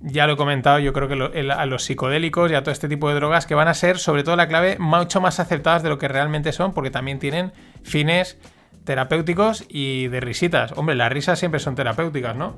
ya 0.01 0.27
lo 0.27 0.33
he 0.33 0.37
comentado, 0.37 0.79
yo 0.79 0.93
creo 0.93 1.07
que 1.07 1.51
a 1.51 1.65
los 1.65 1.83
psicodélicos 1.83 2.51
y 2.51 2.55
a 2.55 2.63
todo 2.63 2.71
este 2.71 2.87
tipo 2.87 3.09
de 3.09 3.15
drogas 3.15 3.45
que 3.45 3.55
van 3.55 3.67
a 3.67 3.73
ser 3.73 3.97
sobre 3.97 4.23
todo 4.23 4.35
la 4.35 4.47
clave 4.47 4.77
mucho 4.79 5.19
más 5.19 5.39
aceptadas 5.39 5.83
de 5.83 5.89
lo 5.89 5.97
que 5.97 6.07
realmente 6.07 6.51
son, 6.53 6.73
porque 6.73 6.91
también 6.91 7.19
tienen 7.19 7.51
fines 7.83 8.37
terapéuticos 8.85 9.65
y 9.67 10.07
de 10.07 10.19
risitas. 10.19 10.71
Hombre, 10.75 10.95
las 10.95 11.11
risas 11.11 11.37
siempre 11.37 11.59
son 11.59 11.75
terapéuticas, 11.75 12.35
¿no? 12.35 12.57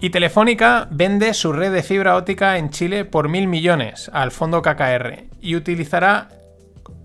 Y 0.00 0.10
Telefónica 0.10 0.88
vende 0.90 1.32
su 1.32 1.52
red 1.52 1.72
de 1.72 1.84
fibra 1.84 2.16
óptica 2.16 2.58
en 2.58 2.70
Chile 2.70 3.04
por 3.04 3.28
mil 3.28 3.46
millones 3.46 4.10
al 4.12 4.32
fondo 4.32 4.60
KKR 4.60 5.26
y 5.40 5.54
utilizará 5.54 6.28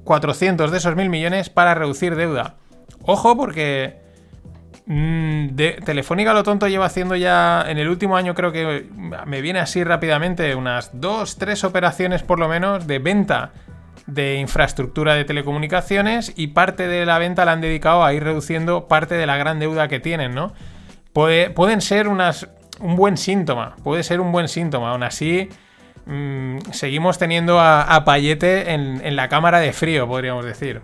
400 0.03 0.71
de 0.71 0.77
esos 0.79 0.95
mil 0.95 1.09
millones 1.09 1.51
para 1.51 1.75
reducir 1.75 2.15
deuda. 2.15 2.55
Ojo 3.03 3.37
porque 3.37 4.06
de, 4.87 5.81
Telefónica 5.83 6.33
lo 6.33 6.43
tonto 6.43 6.67
lleva 6.67 6.85
haciendo 6.85 7.17
ya 7.17 7.65
en 7.67 7.77
el 7.77 7.89
último 7.89 8.15
año 8.15 8.33
creo 8.33 8.53
que 8.53 8.87
me 9.25 9.41
viene 9.41 9.59
así 9.59 9.83
rápidamente 9.83 10.55
unas 10.55 10.91
dos, 10.93 11.37
tres 11.37 11.65
operaciones 11.65 12.23
por 12.23 12.39
lo 12.39 12.47
menos 12.47 12.87
de 12.87 12.99
venta 12.99 13.51
de 14.05 14.35
infraestructura 14.35 15.15
de 15.15 15.25
telecomunicaciones 15.25 16.31
y 16.37 16.47
parte 16.47 16.87
de 16.87 17.05
la 17.05 17.19
venta 17.19 17.43
la 17.43 17.51
han 17.51 17.59
dedicado 17.59 18.05
a 18.05 18.13
ir 18.13 18.23
reduciendo 18.23 18.87
parte 18.87 19.15
de 19.15 19.25
la 19.25 19.35
gran 19.35 19.59
deuda 19.59 19.89
que 19.89 19.99
tienen, 19.99 20.33
¿no? 20.33 20.53
pueden 21.11 21.81
ser 21.81 22.07
unas, 22.07 22.47
un 22.79 22.95
buen 22.95 23.17
síntoma, 23.17 23.75
puede 23.83 24.03
ser 24.03 24.21
un 24.21 24.31
buen 24.31 24.47
síntoma, 24.47 24.91
aún 24.91 25.03
así 25.03 25.49
mm, 26.05 26.59
seguimos 26.71 27.17
teniendo 27.17 27.59
a, 27.59 28.03
Payete 28.05 28.71
en, 28.73 29.01
en 29.03 29.15
la 29.15 29.27
cámara 29.27 29.59
de 29.59 29.73
frío, 29.73 30.07
podríamos 30.07 30.45
decir. 30.45 30.81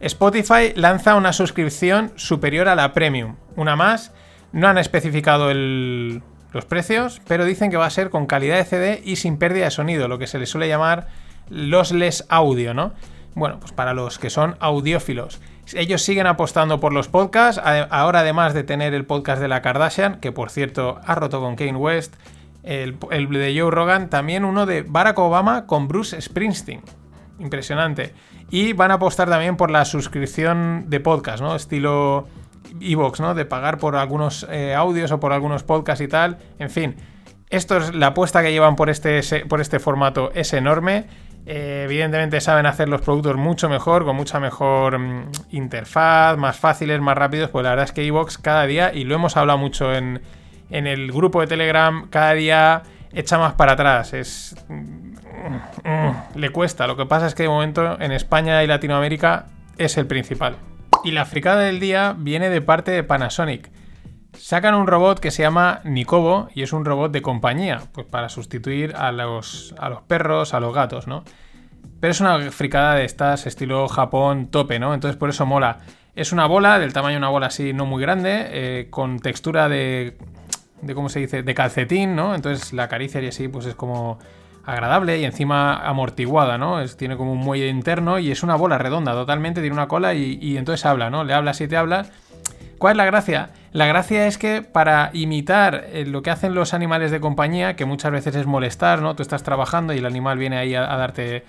Spotify 0.00 0.72
lanza 0.74 1.16
una 1.16 1.32
suscripción 1.32 2.12
superior 2.16 2.68
a 2.68 2.74
la 2.76 2.92
Premium. 2.92 3.36
Una 3.56 3.74
más. 3.74 4.12
No 4.52 4.68
han 4.68 4.78
especificado 4.78 5.52
los 5.52 6.64
precios, 6.64 7.20
pero 7.26 7.44
dicen 7.44 7.70
que 7.70 7.76
va 7.76 7.86
a 7.86 7.90
ser 7.90 8.08
con 8.08 8.26
calidad 8.26 8.56
de 8.56 8.64
CD 8.64 9.02
y 9.04 9.16
sin 9.16 9.38
pérdida 9.38 9.64
de 9.64 9.70
sonido, 9.70 10.08
lo 10.08 10.18
que 10.18 10.26
se 10.26 10.38
le 10.38 10.46
suele 10.46 10.68
llamar 10.68 11.08
lossless 11.50 12.24
audio, 12.28 12.74
¿no? 12.74 12.92
Bueno, 13.34 13.60
pues 13.60 13.72
para 13.72 13.92
los 13.92 14.18
que 14.18 14.30
son 14.30 14.56
audiófilos. 14.60 15.40
Ellos 15.74 16.02
siguen 16.02 16.26
apostando 16.26 16.80
por 16.80 16.92
los 16.94 17.08
podcasts, 17.08 17.60
ahora 17.90 18.20
además 18.20 18.54
de 18.54 18.64
tener 18.64 18.94
el 18.94 19.04
podcast 19.04 19.40
de 19.40 19.48
la 19.48 19.60
Kardashian, 19.60 20.20
que 20.20 20.32
por 20.32 20.50
cierto 20.50 21.00
ha 21.04 21.14
roto 21.14 21.40
con 21.40 21.56
Kane 21.56 21.76
West, 21.76 22.14
el 22.62 22.98
de 22.98 23.56
Joe 23.58 23.70
Rogan, 23.70 24.08
también 24.08 24.44
uno 24.44 24.64
de 24.64 24.82
Barack 24.82 25.18
Obama 25.18 25.66
con 25.66 25.88
Bruce 25.88 26.20
Springsteen. 26.20 26.80
Impresionante. 27.38 28.14
Y 28.50 28.72
van 28.72 28.90
a 28.90 28.94
apostar 28.94 29.28
también 29.28 29.56
por 29.56 29.70
la 29.70 29.84
suscripción 29.84 30.84
de 30.88 31.00
podcast, 31.00 31.42
¿no? 31.42 31.54
Estilo 31.54 32.26
Evox, 32.80 33.20
¿no? 33.20 33.34
De 33.34 33.44
pagar 33.44 33.78
por 33.78 33.96
algunos 33.96 34.46
eh, 34.50 34.74
audios 34.74 35.12
o 35.12 35.20
por 35.20 35.32
algunos 35.32 35.62
podcasts 35.62 36.02
y 36.02 36.08
tal. 36.08 36.38
En 36.58 36.70
fin, 36.70 36.96
esto 37.50 37.76
es 37.76 37.94
la 37.94 38.08
apuesta 38.08 38.42
que 38.42 38.52
llevan 38.52 38.76
por 38.76 38.90
este, 38.90 39.22
por 39.48 39.60
este 39.60 39.78
formato 39.78 40.32
es 40.34 40.52
enorme. 40.52 41.06
Eh, 41.46 41.82
evidentemente 41.84 42.40
saben 42.42 42.66
hacer 42.66 42.88
los 42.88 43.00
productos 43.00 43.36
mucho 43.36 43.68
mejor, 43.70 44.04
con 44.04 44.16
mucha 44.16 44.38
mejor 44.38 44.98
mm, 44.98 45.30
interfaz, 45.50 46.36
más 46.36 46.58
fáciles, 46.58 47.00
más 47.00 47.16
rápidos. 47.16 47.50
Pues 47.50 47.62
la 47.62 47.70
verdad 47.70 47.84
es 47.86 47.92
que 47.92 48.04
Evox 48.04 48.36
cada 48.36 48.66
día, 48.66 48.92
y 48.92 49.04
lo 49.04 49.14
hemos 49.14 49.36
hablado 49.36 49.58
mucho 49.58 49.94
en, 49.94 50.20
en 50.70 50.86
el 50.86 51.10
grupo 51.10 51.40
de 51.40 51.46
Telegram, 51.46 52.08
cada 52.10 52.34
día 52.34 52.82
echa 53.12 53.38
más 53.38 53.54
para 53.54 53.72
atrás. 53.72 54.12
Es. 54.12 54.56
Le 56.34 56.50
cuesta. 56.50 56.86
Lo 56.86 56.96
que 56.96 57.06
pasa 57.06 57.26
es 57.26 57.34
que 57.34 57.44
de 57.44 57.48
momento 57.48 58.00
en 58.00 58.12
España 58.12 58.62
y 58.62 58.66
Latinoamérica 58.66 59.46
es 59.76 59.96
el 59.96 60.06
principal. 60.06 60.56
Y 61.04 61.12
la 61.12 61.24
fricada 61.24 61.62
del 61.62 61.80
día 61.80 62.14
viene 62.16 62.50
de 62.50 62.60
parte 62.60 62.90
de 62.90 63.04
Panasonic. 63.04 63.70
Sacan 64.36 64.74
un 64.74 64.86
robot 64.86 65.20
que 65.20 65.30
se 65.30 65.42
llama 65.42 65.80
Nikobo 65.84 66.48
y 66.54 66.62
es 66.62 66.72
un 66.72 66.84
robot 66.84 67.12
de 67.12 67.22
compañía, 67.22 67.82
pues 67.92 68.06
para 68.06 68.28
sustituir 68.28 68.94
a 68.96 69.10
los, 69.10 69.74
a 69.78 69.88
los 69.88 70.02
perros, 70.02 70.54
a 70.54 70.60
los 70.60 70.74
gatos, 70.74 71.06
¿no? 71.06 71.24
Pero 72.00 72.10
es 72.10 72.20
una 72.20 72.38
fricada 72.50 72.94
de 72.94 73.04
estas, 73.04 73.46
estilo 73.46 73.88
Japón 73.88 74.48
tope, 74.48 74.78
¿no? 74.78 74.94
Entonces 74.94 75.16
por 75.16 75.30
eso 75.30 75.46
mola. 75.46 75.78
Es 76.14 76.32
una 76.32 76.46
bola, 76.46 76.78
del 76.78 76.92
tamaño 76.92 77.14
de 77.14 77.18
una 77.18 77.28
bola 77.28 77.46
así 77.46 77.72
no 77.72 77.86
muy 77.86 78.02
grande, 78.02 78.46
eh, 78.50 78.86
con 78.90 79.18
textura 79.20 79.68
de, 79.68 80.18
de, 80.82 80.94
¿cómo 80.94 81.08
se 81.08 81.20
dice? 81.20 81.42
De 81.42 81.54
calcetín, 81.54 82.14
¿no? 82.14 82.34
Entonces 82.34 82.72
la 82.72 82.88
caricia 82.88 83.20
y 83.20 83.28
así, 83.28 83.48
pues 83.48 83.66
es 83.66 83.74
como 83.74 84.18
agradable 84.64 85.18
y 85.18 85.24
encima 85.24 85.76
amortiguada, 85.76 86.58
¿no? 86.58 86.80
Es, 86.80 86.96
tiene 86.96 87.16
como 87.16 87.32
un 87.32 87.38
muelle 87.38 87.68
interno 87.68 88.18
y 88.18 88.30
es 88.30 88.42
una 88.42 88.54
bola 88.54 88.78
redonda 88.78 89.12
totalmente, 89.12 89.60
tiene 89.60 89.74
una 89.74 89.88
cola 89.88 90.14
y, 90.14 90.56
entonces 90.56 90.84
habla, 90.86 91.10
¿no? 91.10 91.24
Le 91.24 91.34
hablas 91.34 91.60
y 91.60 91.68
te 91.68 91.76
hablas. 91.76 92.10
¿Cuál 92.78 92.92
es 92.92 92.96
la 92.98 93.04
gracia? 93.06 93.50
La 93.72 93.86
gracia 93.86 94.26
es 94.26 94.38
que 94.38 94.62
para 94.62 95.10
imitar 95.12 95.86
eh, 95.92 96.04
lo 96.06 96.22
que 96.22 96.30
hacen 96.30 96.54
los 96.54 96.74
animales 96.74 97.10
de 97.10 97.18
compañía, 97.18 97.76
que 97.76 97.84
muchas 97.84 98.12
veces 98.12 98.36
es 98.36 98.46
molestar, 98.46 99.02
¿no? 99.02 99.16
Tú 99.16 99.22
estás 99.22 99.42
trabajando 99.42 99.92
y 99.92 99.98
el 99.98 100.06
animal 100.06 100.38
viene 100.38 100.58
ahí 100.58 100.74
a, 100.74 100.82
darte, 100.82 101.44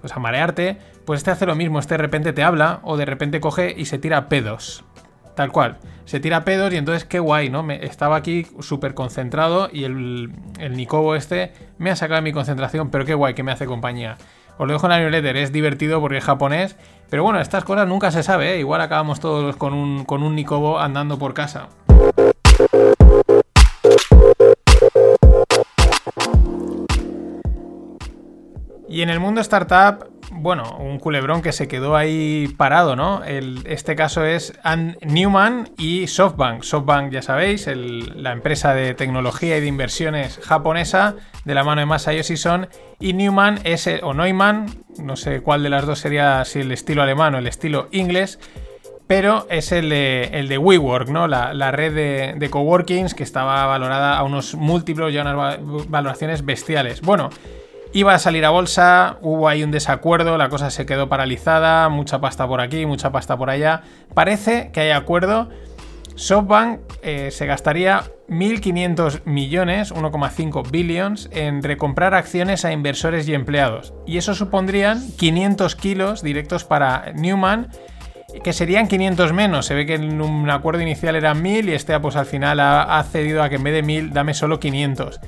pues 0.00 0.14
a 0.14 0.18
marearte, 0.18 0.78
pues 1.04 1.18
este 1.18 1.30
hace 1.30 1.46
lo 1.46 1.54
mismo, 1.54 1.78
este 1.78 1.94
de 1.94 1.98
repente 1.98 2.32
te 2.32 2.42
habla 2.42 2.80
o 2.84 2.96
de 2.96 3.04
repente 3.04 3.40
coge 3.40 3.74
y 3.76 3.84
se 3.84 3.98
tira 3.98 4.28
pedos. 4.28 4.84
Tal 5.34 5.50
cual. 5.50 5.78
Se 6.04 6.20
tira 6.20 6.44
pedos 6.44 6.72
y 6.72 6.76
entonces 6.76 7.04
qué 7.04 7.18
guay, 7.18 7.48
¿no? 7.48 7.62
Me, 7.62 7.84
estaba 7.84 8.16
aquí 8.16 8.46
súper 8.60 8.94
concentrado 8.94 9.70
y 9.72 9.84
el, 9.84 10.32
el 10.58 10.76
Nicobo 10.76 11.14
este 11.14 11.52
me 11.78 11.90
ha 11.90 11.96
sacado 11.96 12.16
de 12.16 12.22
mi 12.22 12.32
concentración, 12.32 12.90
pero 12.90 13.04
qué 13.04 13.14
guay 13.14 13.34
que 13.34 13.42
me 13.42 13.52
hace 13.52 13.66
compañía. 13.66 14.16
Os 14.58 14.66
lo 14.66 14.74
dejo 14.74 14.86
en 14.86 14.90
la 14.90 14.98
newsletter, 14.98 15.36
es 15.38 15.52
divertido 15.52 16.00
porque 16.00 16.18
es 16.18 16.24
japonés, 16.24 16.76
pero 17.08 17.22
bueno, 17.22 17.40
estas 17.40 17.64
cosas 17.64 17.88
nunca 17.88 18.10
se 18.10 18.22
sabe, 18.22 18.54
¿eh? 18.54 18.58
Igual 18.58 18.82
acabamos 18.82 19.20
todos 19.20 19.56
con 19.56 19.72
un, 19.72 20.04
con 20.04 20.22
un 20.22 20.34
Nikobo 20.34 20.78
andando 20.78 21.18
por 21.18 21.32
casa. 21.32 21.68
Y 28.88 29.00
en 29.00 29.08
el 29.08 29.20
mundo 29.20 29.40
startup, 29.40 30.11
bueno, 30.34 30.76
un 30.78 30.98
culebrón 30.98 31.42
que 31.42 31.52
se 31.52 31.68
quedó 31.68 31.96
ahí 31.96 32.52
parado, 32.56 32.96
¿no? 32.96 33.22
este 33.24 33.94
caso 33.94 34.24
es 34.24 34.52
Newman 35.02 35.70
y 35.78 36.06
SoftBank. 36.06 36.62
SoftBank, 36.62 37.12
ya 37.12 37.22
sabéis, 37.22 37.66
la 37.66 38.32
empresa 38.32 38.74
de 38.74 38.94
tecnología 38.94 39.58
y 39.58 39.60
de 39.60 39.66
inversiones 39.66 40.40
japonesa, 40.42 41.16
de 41.44 41.54
la 41.54 41.64
mano 41.64 41.80
de 41.80 41.86
Masayoshi 41.86 42.36
Son, 42.36 42.68
y 42.98 43.12
Newman 43.12 43.60
es, 43.64 43.88
o 44.02 44.14
Neumann, 44.14 44.66
no 44.98 45.16
sé 45.16 45.40
cuál 45.40 45.62
de 45.62 45.70
las 45.70 45.86
dos 45.86 45.98
sería, 45.98 46.44
si 46.44 46.60
el 46.60 46.72
estilo 46.72 47.02
alemán 47.02 47.34
o 47.34 47.38
el 47.38 47.46
estilo 47.46 47.88
inglés, 47.90 48.38
pero 49.06 49.46
es 49.50 49.72
el 49.72 49.90
de, 49.90 50.30
el 50.32 50.48
de 50.48 50.56
WeWork, 50.56 51.08
¿no? 51.08 51.28
La, 51.28 51.70
red 51.70 51.94
de, 51.94 52.34
de, 52.38 52.50
coworkings 52.50 53.14
que 53.14 53.22
estaba 53.22 53.66
valorada 53.66 54.16
a 54.16 54.22
unos 54.22 54.54
múltiplos 54.54 55.12
y 55.12 55.18
a 55.18 55.22
unas 55.22 55.58
valoraciones 55.88 56.44
bestiales. 56.44 57.02
Bueno, 57.02 57.28
Iba 57.94 58.14
a 58.14 58.18
salir 58.18 58.46
a 58.46 58.50
bolsa, 58.50 59.18
hubo 59.20 59.48
ahí 59.48 59.62
un 59.62 59.70
desacuerdo, 59.70 60.38
la 60.38 60.48
cosa 60.48 60.70
se 60.70 60.86
quedó 60.86 61.10
paralizada, 61.10 61.90
mucha 61.90 62.22
pasta 62.22 62.48
por 62.48 62.62
aquí, 62.62 62.86
mucha 62.86 63.12
pasta 63.12 63.36
por 63.36 63.50
allá. 63.50 63.82
Parece 64.14 64.70
que 64.72 64.80
hay 64.80 64.90
acuerdo. 64.92 65.50
SoftBank 66.14 66.80
eh, 67.02 67.30
se 67.30 67.44
gastaría 67.44 68.04
1.500 68.28 69.24
millones, 69.26 69.92
1,5 69.94 70.70
billions, 70.70 71.28
en 71.32 71.62
recomprar 71.62 72.14
acciones 72.14 72.64
a 72.64 72.72
inversores 72.72 73.28
y 73.28 73.34
empleados. 73.34 73.92
Y 74.06 74.16
eso 74.16 74.34
supondrían 74.34 75.12
500 75.18 75.76
kilos 75.76 76.22
directos 76.22 76.64
para 76.64 77.12
Newman, 77.14 77.68
que 78.42 78.54
serían 78.54 78.88
500 78.88 79.34
menos. 79.34 79.66
Se 79.66 79.74
ve 79.74 79.84
que 79.84 79.96
en 79.96 80.22
un 80.22 80.48
acuerdo 80.48 80.80
inicial 80.80 81.14
eran 81.14 81.42
1.000 81.42 81.68
y 81.68 81.72
este 81.72 81.98
pues 82.00 82.16
al 82.16 82.24
final 82.24 82.58
ha, 82.60 82.98
ha 82.98 83.04
cedido 83.04 83.42
a 83.42 83.50
que 83.50 83.56
en 83.56 83.64
vez 83.64 83.74
de 83.74 83.84
1.000 83.84 84.12
dame 84.12 84.32
solo 84.32 84.60
500. 84.60 85.20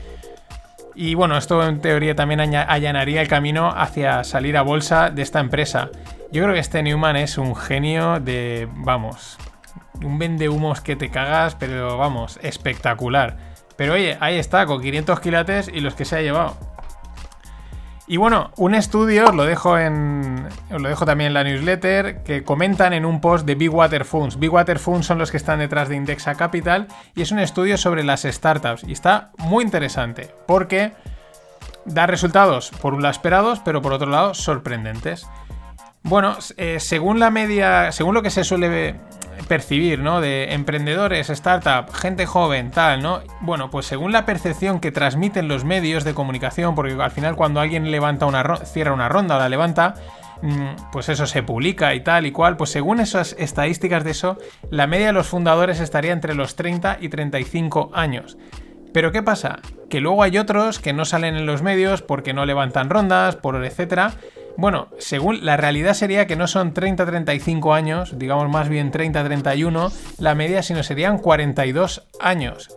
Y 0.94 1.14
bueno, 1.14 1.36
esto 1.36 1.66
en 1.66 1.80
teoría 1.80 2.14
también 2.14 2.40
allanaría 2.40 3.20
el 3.20 3.28
camino 3.28 3.72
hacia 3.74 4.22
salir 4.24 4.56
a 4.56 4.62
bolsa 4.62 5.10
de 5.10 5.22
esta 5.22 5.40
empresa. 5.40 5.90
Yo 6.30 6.42
creo 6.42 6.54
que 6.54 6.60
este 6.60 6.82
Newman 6.82 7.16
es 7.16 7.38
un 7.38 7.56
genio 7.56 8.20
de, 8.20 8.68
vamos, 8.70 9.38
un 10.02 10.18
vende 10.18 10.48
humos 10.48 10.80
que 10.80 10.96
te 10.96 11.10
cagas, 11.10 11.54
pero 11.56 11.98
vamos, 11.98 12.38
espectacular. 12.42 13.36
Pero 13.76 13.94
oye, 13.94 14.16
ahí 14.20 14.36
está, 14.36 14.66
con 14.66 14.80
500 14.80 15.20
quilates 15.20 15.68
y 15.72 15.80
los 15.80 15.94
que 15.94 16.04
se 16.04 16.16
ha 16.16 16.22
llevado. 16.22 16.56
Y 18.06 18.18
bueno, 18.18 18.50
un 18.56 18.74
estudio, 18.74 19.28
os 19.28 19.34
lo 19.34 19.44
dejo 19.44 19.78
en. 19.78 20.46
Os 20.70 20.82
lo 20.82 20.88
dejo 20.88 21.06
también 21.06 21.28
en 21.28 21.34
la 21.34 21.44
newsletter, 21.44 22.22
que 22.22 22.44
comentan 22.44 22.92
en 22.92 23.06
un 23.06 23.20
post 23.20 23.46
de 23.46 23.54
Big 23.54 23.72
Water 23.72 24.04
Funds. 24.04 24.38
Big 24.38 24.52
Water 24.52 24.78
Funds 24.78 25.06
son 25.06 25.18
los 25.18 25.30
que 25.30 25.38
están 25.38 25.60
detrás 25.60 25.88
de 25.88 25.96
Indexa 25.96 26.34
Capital 26.34 26.86
y 27.14 27.22
es 27.22 27.32
un 27.32 27.38
estudio 27.38 27.78
sobre 27.78 28.04
las 28.04 28.22
startups. 28.22 28.84
Y 28.84 28.92
está 28.92 29.30
muy 29.38 29.64
interesante, 29.64 30.34
porque 30.46 30.92
da 31.86 32.06
resultados, 32.06 32.70
por 32.82 32.92
un 32.92 33.02
lado 33.02 33.12
esperados, 33.12 33.60
pero 33.64 33.80
por 33.80 33.94
otro 33.94 34.10
lado 34.10 34.34
sorprendentes. 34.34 35.26
Bueno, 36.02 36.36
eh, 36.58 36.80
según 36.80 37.18
la 37.18 37.30
media, 37.30 37.90
según 37.90 38.14
lo 38.14 38.22
que 38.22 38.28
se 38.28 38.44
suele 38.44 39.00
percibir, 39.48 40.00
¿no? 40.00 40.20
De 40.20 40.52
emprendedores, 40.52 41.30
startup, 41.30 41.92
gente 41.92 42.26
joven, 42.26 42.70
tal, 42.70 43.02
¿no? 43.02 43.20
Bueno, 43.40 43.70
pues 43.70 43.86
según 43.86 44.12
la 44.12 44.26
percepción 44.26 44.80
que 44.80 44.92
transmiten 44.92 45.48
los 45.48 45.64
medios 45.64 46.04
de 46.04 46.14
comunicación, 46.14 46.74
porque 46.74 46.94
al 47.00 47.10
final 47.10 47.36
cuando 47.36 47.60
alguien 47.60 47.90
levanta 47.90 48.26
una 48.26 48.56
cierra 48.64 48.92
una 48.92 49.08
ronda 49.08 49.36
o 49.36 49.38
la 49.38 49.48
levanta, 49.48 49.94
mm, 50.42 50.90
pues 50.92 51.08
eso 51.08 51.26
se 51.26 51.42
publica 51.42 51.94
y 51.94 52.00
tal 52.00 52.26
y 52.26 52.32
cual, 52.32 52.56
pues 52.56 52.70
según 52.70 53.00
esas 53.00 53.34
estadísticas 53.38 54.04
de 54.04 54.12
eso, 54.12 54.38
la 54.70 54.86
media 54.86 55.06
de 55.06 55.12
los 55.12 55.28
fundadores 55.28 55.80
estaría 55.80 56.12
entre 56.12 56.34
los 56.34 56.56
30 56.56 56.98
y 57.00 57.08
35 57.08 57.90
años. 57.94 58.36
Pero 58.92 59.10
¿qué 59.10 59.24
pasa? 59.24 59.58
Que 59.90 60.00
luego 60.00 60.22
hay 60.22 60.38
otros 60.38 60.78
que 60.78 60.92
no 60.92 61.04
salen 61.04 61.34
en 61.34 61.46
los 61.46 61.62
medios 61.62 62.00
porque 62.00 62.32
no 62.32 62.46
levantan 62.46 62.90
rondas, 62.90 63.34
por 63.34 63.62
etcétera, 63.64 64.12
bueno, 64.56 64.88
según 64.98 65.44
la 65.44 65.56
realidad 65.56 65.94
sería 65.94 66.26
que 66.26 66.36
no 66.36 66.46
son 66.46 66.74
30-35 66.74 67.74
años, 67.74 68.18
digamos 68.18 68.48
más 68.48 68.68
bien 68.68 68.92
30-31 68.92 69.92
la 70.18 70.34
media, 70.34 70.62
sino 70.62 70.82
serían 70.82 71.18
42 71.18 72.06
años. 72.20 72.76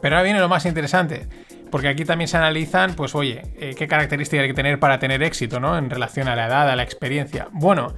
Pero 0.00 0.16
ahora 0.16 0.24
viene 0.24 0.40
lo 0.40 0.48
más 0.48 0.64
interesante, 0.64 1.28
porque 1.70 1.88
aquí 1.88 2.04
también 2.04 2.28
se 2.28 2.36
analizan, 2.36 2.94
pues 2.94 3.14
oye, 3.14 3.42
eh, 3.58 3.74
qué 3.76 3.86
características 3.86 4.42
hay 4.42 4.48
que 4.48 4.54
tener 4.54 4.78
para 4.78 4.98
tener 4.98 5.22
éxito, 5.22 5.60
¿no? 5.60 5.76
En 5.76 5.90
relación 5.90 6.28
a 6.28 6.36
la 6.36 6.46
edad, 6.46 6.68
a 6.68 6.76
la 6.76 6.82
experiencia. 6.82 7.48
Bueno, 7.52 7.94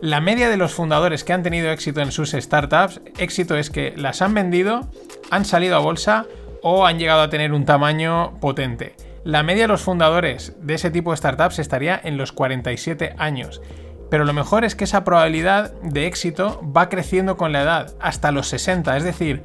la 0.00 0.20
media 0.20 0.48
de 0.48 0.56
los 0.56 0.72
fundadores 0.72 1.24
que 1.24 1.32
han 1.32 1.42
tenido 1.42 1.70
éxito 1.70 2.00
en 2.00 2.12
sus 2.12 2.32
startups, 2.32 3.00
éxito 3.18 3.56
es 3.56 3.70
que 3.70 3.94
las 3.96 4.22
han 4.22 4.34
vendido, 4.34 4.90
han 5.30 5.44
salido 5.44 5.76
a 5.76 5.80
bolsa 5.80 6.26
o 6.62 6.86
han 6.86 6.98
llegado 6.98 7.22
a 7.22 7.30
tener 7.30 7.52
un 7.52 7.64
tamaño 7.64 8.38
potente. 8.40 8.94
La 9.24 9.42
media 9.42 9.64
de 9.64 9.68
los 9.68 9.82
fundadores 9.82 10.56
de 10.62 10.74
ese 10.74 10.90
tipo 10.90 11.10
de 11.10 11.18
startups 11.18 11.58
estaría 11.58 12.00
en 12.02 12.16
los 12.16 12.32
47 12.32 13.14
años. 13.18 13.60
Pero 14.10 14.24
lo 14.24 14.32
mejor 14.32 14.64
es 14.64 14.74
que 14.74 14.84
esa 14.84 15.04
probabilidad 15.04 15.72
de 15.82 16.06
éxito 16.06 16.60
va 16.74 16.88
creciendo 16.88 17.36
con 17.36 17.52
la 17.52 17.62
edad, 17.62 17.94
hasta 18.00 18.32
los 18.32 18.48
60. 18.48 18.96
Es 18.96 19.04
decir, 19.04 19.44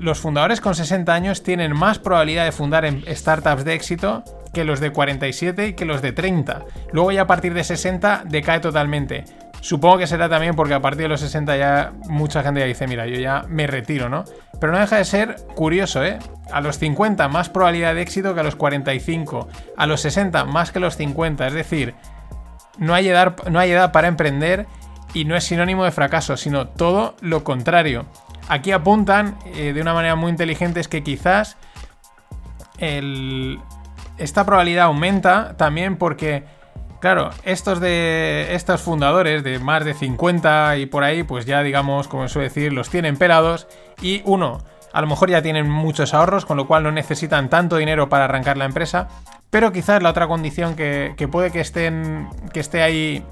los 0.00 0.20
fundadores 0.20 0.60
con 0.60 0.74
60 0.74 1.12
años 1.12 1.42
tienen 1.42 1.74
más 1.74 1.98
probabilidad 1.98 2.44
de 2.44 2.52
fundar 2.52 2.84
en 2.84 3.02
startups 3.08 3.64
de 3.64 3.74
éxito 3.74 4.24
que 4.52 4.64
los 4.64 4.78
de 4.80 4.92
47 4.92 5.68
y 5.68 5.72
que 5.72 5.86
los 5.86 6.02
de 6.02 6.12
30. 6.12 6.66
Luego 6.92 7.12
ya 7.12 7.22
a 7.22 7.26
partir 7.26 7.54
de 7.54 7.64
60 7.64 8.24
decae 8.28 8.60
totalmente. 8.60 9.24
Supongo 9.62 9.98
que 9.98 10.08
será 10.08 10.28
también 10.28 10.56
porque 10.56 10.74
a 10.74 10.82
partir 10.82 11.02
de 11.02 11.08
los 11.08 11.20
60 11.20 11.56
ya 11.56 11.92
mucha 12.08 12.42
gente 12.42 12.58
ya 12.58 12.66
dice, 12.66 12.88
mira, 12.88 13.06
yo 13.06 13.14
ya 13.20 13.44
me 13.48 13.68
retiro, 13.68 14.08
¿no? 14.08 14.24
Pero 14.60 14.72
no 14.72 14.80
deja 14.80 14.96
de 14.96 15.04
ser 15.04 15.36
curioso, 15.54 16.04
¿eh? 16.04 16.18
A 16.50 16.60
los 16.60 16.78
50 16.78 17.28
más 17.28 17.48
probabilidad 17.48 17.94
de 17.94 18.02
éxito 18.02 18.34
que 18.34 18.40
a 18.40 18.42
los 18.42 18.56
45. 18.56 19.48
A 19.76 19.86
los 19.86 20.00
60 20.00 20.44
más 20.46 20.72
que 20.72 20.80
los 20.80 20.96
50. 20.96 21.46
Es 21.46 21.54
decir, 21.54 21.94
no 22.76 22.92
hay 22.92 23.08
edad, 23.08 23.36
no 23.48 23.60
hay 23.60 23.70
edad 23.70 23.92
para 23.92 24.08
emprender 24.08 24.66
y 25.14 25.26
no 25.26 25.36
es 25.36 25.44
sinónimo 25.44 25.84
de 25.84 25.92
fracaso, 25.92 26.36
sino 26.36 26.66
todo 26.66 27.14
lo 27.20 27.44
contrario. 27.44 28.06
Aquí 28.48 28.72
apuntan 28.72 29.38
eh, 29.54 29.72
de 29.72 29.80
una 29.80 29.94
manera 29.94 30.16
muy 30.16 30.30
inteligente 30.30 30.80
es 30.80 30.88
que 30.88 31.04
quizás 31.04 31.56
esta 34.18 34.44
probabilidad 34.44 34.86
aumenta 34.86 35.56
también 35.56 35.96
porque, 35.96 36.42
claro, 37.02 37.30
estos 37.42 37.80
de 37.80 38.54
estos 38.54 38.80
fundadores 38.80 39.42
de 39.42 39.58
más 39.58 39.84
de 39.84 39.92
50 39.92 40.76
y 40.76 40.86
por 40.86 41.02
ahí, 41.02 41.24
pues 41.24 41.44
ya 41.46 41.64
digamos, 41.64 42.06
como 42.06 42.28
suele 42.28 42.48
decir, 42.48 42.72
los 42.72 42.90
tienen 42.90 43.16
pelados 43.16 43.66
y 44.00 44.22
uno, 44.24 44.62
a 44.92 45.00
lo 45.00 45.08
mejor 45.08 45.28
ya 45.28 45.42
tienen 45.42 45.68
muchos 45.68 46.14
ahorros, 46.14 46.46
con 46.46 46.56
lo 46.56 46.68
cual 46.68 46.84
no 46.84 46.92
necesitan 46.92 47.50
tanto 47.50 47.76
dinero 47.76 48.08
para 48.08 48.26
arrancar 48.26 48.56
la 48.56 48.66
empresa, 48.66 49.08
pero 49.50 49.72
quizás 49.72 50.00
la 50.00 50.10
otra 50.10 50.28
condición 50.28 50.76
que, 50.76 51.14
que 51.16 51.26
puede 51.26 51.50
que, 51.50 51.60
estén, 51.60 52.28
que 52.52 52.60
esté 52.60 52.82
ahí 52.82 53.24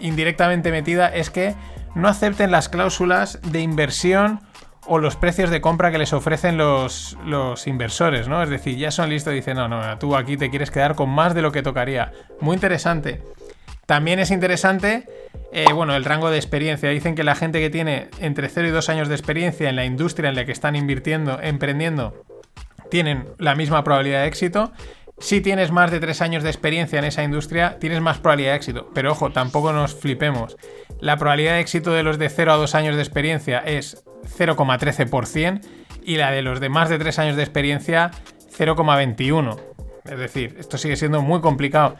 indirectamente 0.00 0.72
metida 0.72 1.06
es 1.06 1.30
que 1.30 1.54
no 1.94 2.08
acepten 2.08 2.50
las 2.50 2.68
cláusulas 2.68 3.38
de 3.42 3.60
inversión 3.60 4.40
o 4.86 4.98
los 4.98 5.16
precios 5.16 5.50
de 5.50 5.60
compra 5.60 5.90
que 5.90 5.98
les 5.98 6.12
ofrecen 6.12 6.56
los, 6.56 7.16
los, 7.24 7.66
inversores, 7.66 8.28
¿no? 8.28 8.42
Es 8.42 8.50
decir, 8.50 8.76
ya 8.76 8.90
son 8.90 9.10
listos 9.10 9.32
y 9.32 9.36
dicen, 9.36 9.56
no, 9.56 9.68
no, 9.68 9.98
tú 9.98 10.16
aquí 10.16 10.36
te 10.36 10.50
quieres 10.50 10.70
quedar 10.70 10.94
con 10.94 11.10
más 11.10 11.34
de 11.34 11.42
lo 11.42 11.52
que 11.52 11.62
tocaría. 11.62 12.12
Muy 12.40 12.54
interesante. 12.54 13.22
También 13.86 14.18
es 14.18 14.30
interesante, 14.30 15.06
eh, 15.52 15.72
bueno, 15.72 15.94
el 15.94 16.04
rango 16.04 16.30
de 16.30 16.36
experiencia. 16.36 16.88
Dicen 16.90 17.14
que 17.14 17.24
la 17.24 17.34
gente 17.34 17.60
que 17.60 17.70
tiene 17.70 18.08
entre 18.18 18.48
0 18.48 18.68
y 18.68 18.70
2 18.70 18.88
años 18.88 19.08
de 19.08 19.14
experiencia 19.14 19.68
en 19.68 19.76
la 19.76 19.84
industria 19.84 20.30
en 20.30 20.36
la 20.36 20.44
que 20.44 20.52
están 20.52 20.74
invirtiendo, 20.74 21.38
emprendiendo, 21.42 22.24
tienen 22.90 23.26
la 23.38 23.54
misma 23.54 23.84
probabilidad 23.84 24.22
de 24.22 24.28
éxito. 24.28 24.72
Si 25.18 25.40
tienes 25.40 25.70
más 25.70 25.90
de 25.90 26.00
3 26.00 26.20
años 26.22 26.42
de 26.42 26.50
experiencia 26.50 26.98
en 26.98 27.04
esa 27.04 27.22
industria, 27.22 27.78
tienes 27.78 28.00
más 28.00 28.18
probabilidad 28.18 28.52
de 28.52 28.56
éxito. 28.56 28.90
Pero 28.94 29.12
ojo, 29.12 29.30
tampoco 29.30 29.72
nos 29.72 29.94
flipemos. 29.94 30.56
La 31.00 31.16
probabilidad 31.16 31.54
de 31.54 31.60
éxito 31.60 31.92
de 31.92 32.02
los 32.02 32.18
de 32.18 32.28
0 32.28 32.52
a 32.52 32.56
2 32.56 32.74
años 32.74 32.96
de 32.96 33.02
experiencia 33.02 33.58
es 33.58 34.04
0,13% 34.36 35.60
y 36.02 36.16
la 36.16 36.30
de 36.30 36.42
los 36.42 36.60
de 36.60 36.68
más 36.68 36.88
de 36.88 36.98
3 36.98 37.18
años 37.20 37.36
de 37.36 37.42
experiencia 37.42 38.10
0,21%. 38.58 39.60
Es 40.04 40.18
decir, 40.18 40.56
esto 40.58 40.76
sigue 40.76 40.96
siendo 40.96 41.22
muy 41.22 41.40
complicado. 41.40 41.96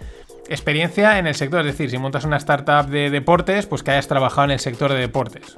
Experiencia 0.49 1.19
en 1.19 1.27
el 1.27 1.35
sector, 1.35 1.61
es 1.61 1.67
decir, 1.67 1.91
si 1.91 1.97
montas 1.97 2.25
una 2.25 2.37
startup 2.37 2.91
de 2.91 3.09
deportes, 3.09 3.67
pues 3.67 3.83
que 3.83 3.93
hayas 3.93 4.09
trabajado 4.09 4.47
en 4.47 4.51
el 4.51 4.61
sector 4.61 4.93
de 4.93 4.99
deportes. 4.99 5.57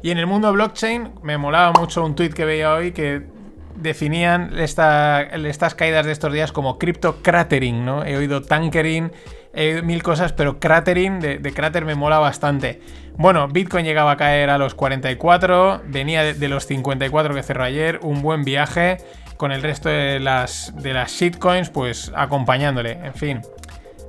Y 0.00 0.12
en 0.12 0.18
el 0.18 0.26
mundo 0.26 0.52
blockchain 0.52 1.14
me 1.22 1.38
molaba 1.38 1.72
mucho 1.72 2.04
un 2.04 2.14
tweet 2.14 2.30
que 2.30 2.44
veía 2.44 2.72
hoy 2.72 2.92
que 2.92 3.22
definían 3.80 4.58
estas 4.58 5.74
caídas 5.74 6.06
de 6.06 6.12
estos 6.12 6.32
días 6.32 6.52
como 6.52 6.78
crypto 6.78 7.22
cratering, 7.22 7.84
¿no? 7.84 8.04
He 8.04 8.16
oído 8.16 8.42
tankering, 8.42 9.12
he 9.54 9.74
oído 9.74 9.82
mil 9.82 10.02
cosas, 10.02 10.32
pero 10.32 10.58
cratering 10.58 11.20
de, 11.20 11.52
cráter 11.54 11.84
me 11.84 11.94
mola 11.94 12.18
bastante. 12.18 12.80
Bueno, 13.16 13.48
Bitcoin 13.48 13.84
llegaba 13.84 14.12
a 14.12 14.16
caer 14.16 14.50
a 14.50 14.58
los 14.58 14.74
44, 14.74 15.82
venía 15.86 16.22
de, 16.34 16.48
los 16.48 16.66
54 16.66 17.34
que 17.34 17.42
cerró 17.42 17.64
ayer, 17.64 18.00
un 18.02 18.22
buen 18.22 18.44
viaje 18.44 18.98
con 19.36 19.52
el 19.52 19.62
resto 19.62 19.88
de 19.88 20.20
las, 20.20 20.72
de 20.76 20.92
las 20.92 21.12
shitcoins 21.12 21.70
pues 21.70 22.12
acompañándole, 22.14 22.92
en 22.92 23.14
fin. 23.14 23.42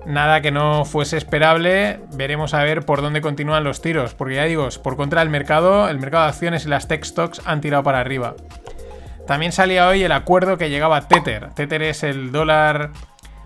Nada 0.05 0.41
que 0.41 0.51
no 0.51 0.85
fuese 0.85 1.17
esperable, 1.17 1.99
veremos 2.13 2.53
a 2.53 2.63
ver 2.63 2.85
por 2.85 3.01
dónde 3.01 3.21
continúan 3.21 3.63
los 3.63 3.81
tiros, 3.81 4.13
porque 4.13 4.35
ya 4.35 4.45
digo, 4.45 4.69
por 4.81 4.95
contra 4.95 5.19
del 5.19 5.29
mercado, 5.29 5.89
el 5.89 5.99
mercado 5.99 6.23
de 6.23 6.29
acciones 6.29 6.65
y 6.65 6.69
las 6.69 6.87
tech 6.87 7.03
stocks 7.03 7.41
han 7.45 7.59
tirado 7.59 7.83
para 7.83 7.99
arriba. 7.99 8.35
También 9.29 9.51
salía 9.51 9.87
hoy 9.87 10.01
el 10.01 10.11
acuerdo 10.11 10.57
que 10.57 10.71
llegaba 10.71 11.07
Tether. 11.07 11.51
Tether 11.53 11.83
es 11.83 12.01
el 12.01 12.31
dólar 12.31 12.93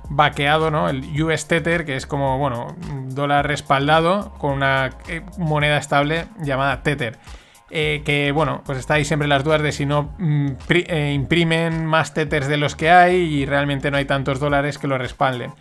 vaqueado, 0.08 0.72
¿no? 0.72 0.88
El 0.88 1.22
US 1.22 1.46
Tether, 1.50 1.84
que 1.84 1.98
es 1.98 2.08
como, 2.08 2.38
bueno, 2.38 2.74
dólar 3.08 3.46
respaldado 3.46 4.32
con 4.38 4.54
una 4.54 4.92
eh, 5.10 5.24
moneda 5.38 5.76
estable 5.76 6.28
llamada 6.40 6.84
Tether. 6.84 7.20
Eh, 7.70 8.02
que, 8.06 8.32
bueno, 8.32 8.62
pues 8.66 8.78
está 8.78 8.94
ahí 8.94 9.04
siempre 9.04 9.28
las 9.28 9.44
dudas 9.44 9.62
de 9.62 9.74
si 9.74 9.86
no 9.86 10.16
mm, 10.20 10.52
eh, 10.70 11.12
imprimen 11.14 11.86
más 11.86 12.14
Tethers 12.14 12.48
de 12.48 12.56
los 12.56 12.78
que 12.78 12.90
hay 12.90 13.18
y 13.18 13.46
realmente 13.46 13.92
no 13.92 13.98
hay 13.98 14.06
tantos 14.06 14.40
dólares 14.40 14.78
que 14.78 14.88
lo 14.88 14.98
respalden. 14.98 15.52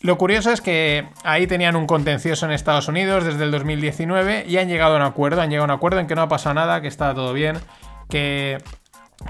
Lo 0.00 0.16
curioso 0.16 0.52
es 0.52 0.62
que 0.62 1.06
ahí 1.22 1.46
tenían 1.46 1.76
un 1.76 1.86
contencioso 1.86 2.46
en 2.46 2.52
Estados 2.52 2.88
Unidos 2.88 3.24
desde 3.24 3.44
el 3.44 3.50
2019 3.50 4.46
y 4.48 4.56
han 4.56 4.68
llegado 4.68 4.94
a 4.94 4.96
un 4.96 5.02
acuerdo, 5.02 5.42
han 5.42 5.50
llegado 5.50 5.64
a 5.64 5.74
un 5.74 5.76
acuerdo 5.76 6.00
en 6.00 6.06
que 6.06 6.14
no 6.14 6.22
ha 6.22 6.28
pasado 6.28 6.54
nada, 6.54 6.80
que 6.80 6.88
está 6.88 7.14
todo 7.14 7.34
bien, 7.34 7.58
que 8.08 8.56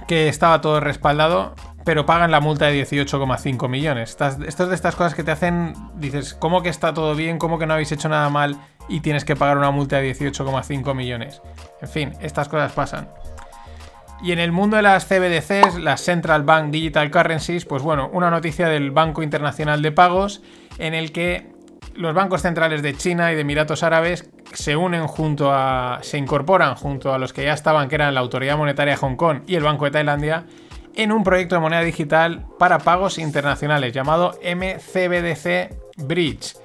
que 0.06 0.28
estaba 0.28 0.60
todo 0.60 0.80
respaldado, 0.80 1.54
pero 1.84 2.06
pagan 2.06 2.30
la 2.30 2.40
multa 2.40 2.66
de 2.66 2.82
18,5 2.84 3.68
millones. 3.68 4.10
Estas, 4.10 4.38
de 4.38 4.48
estas 4.48 4.96
cosas 4.96 5.14
que 5.14 5.22
te 5.22 5.30
hacen, 5.30 5.74
dices, 5.96 6.34
¿cómo 6.34 6.62
que 6.62 6.68
está 6.68 6.94
todo 6.94 7.14
bien? 7.14 7.38
¿Cómo 7.38 7.58
que 7.58 7.66
no 7.66 7.74
habéis 7.74 7.92
hecho 7.92 8.08
nada 8.08 8.28
mal 8.30 8.58
y 8.88 9.00
tienes 9.00 9.24
que 9.24 9.36
pagar 9.36 9.58
una 9.58 9.70
multa 9.70 9.96
de 9.96 10.14
18,5 10.14 10.94
millones? 10.94 11.42
En 11.80 11.88
fin, 11.88 12.12
estas 12.20 12.48
cosas 12.48 12.72
pasan. 12.72 13.08
Y 14.22 14.32
en 14.32 14.38
el 14.38 14.52
mundo 14.52 14.76
de 14.76 14.82
las 14.82 15.06
CBDCs, 15.06 15.78
las 15.80 16.00
Central 16.00 16.44
Bank 16.44 16.70
Digital 16.70 17.10
Currencies, 17.10 17.66
pues 17.66 17.82
bueno, 17.82 18.08
una 18.12 18.30
noticia 18.30 18.68
del 18.68 18.90
Banco 18.90 19.22
Internacional 19.22 19.82
de 19.82 19.92
Pagos 19.92 20.42
en 20.78 20.94
el 20.94 21.12
que 21.12 21.52
los 21.94 22.14
bancos 22.14 22.42
centrales 22.42 22.82
de 22.82 22.96
China 22.96 23.32
y 23.32 23.34
de 23.34 23.42
Emiratos 23.42 23.82
Árabes 23.82 24.30
se 24.54 24.76
unen 24.76 25.06
junto 25.06 25.52
a. 25.52 25.98
se 26.02 26.18
incorporan 26.18 26.74
junto 26.74 27.12
a 27.12 27.18
los 27.18 27.32
que 27.32 27.44
ya 27.44 27.52
estaban, 27.52 27.88
que 27.88 27.94
eran 27.96 28.14
la 28.14 28.20
Autoridad 28.20 28.56
Monetaria 28.56 28.94
de 28.94 28.98
Hong 28.98 29.16
Kong 29.16 29.42
y 29.46 29.54
el 29.56 29.62
Banco 29.62 29.84
de 29.84 29.90
Tailandia, 29.90 30.46
en 30.94 31.12
un 31.12 31.24
proyecto 31.24 31.54
de 31.54 31.60
moneda 31.60 31.82
digital 31.82 32.46
para 32.58 32.78
pagos 32.78 33.18
internacionales 33.18 33.92
llamado 33.92 34.38
MCBDC 34.42 35.74
Bridge. 35.98 36.56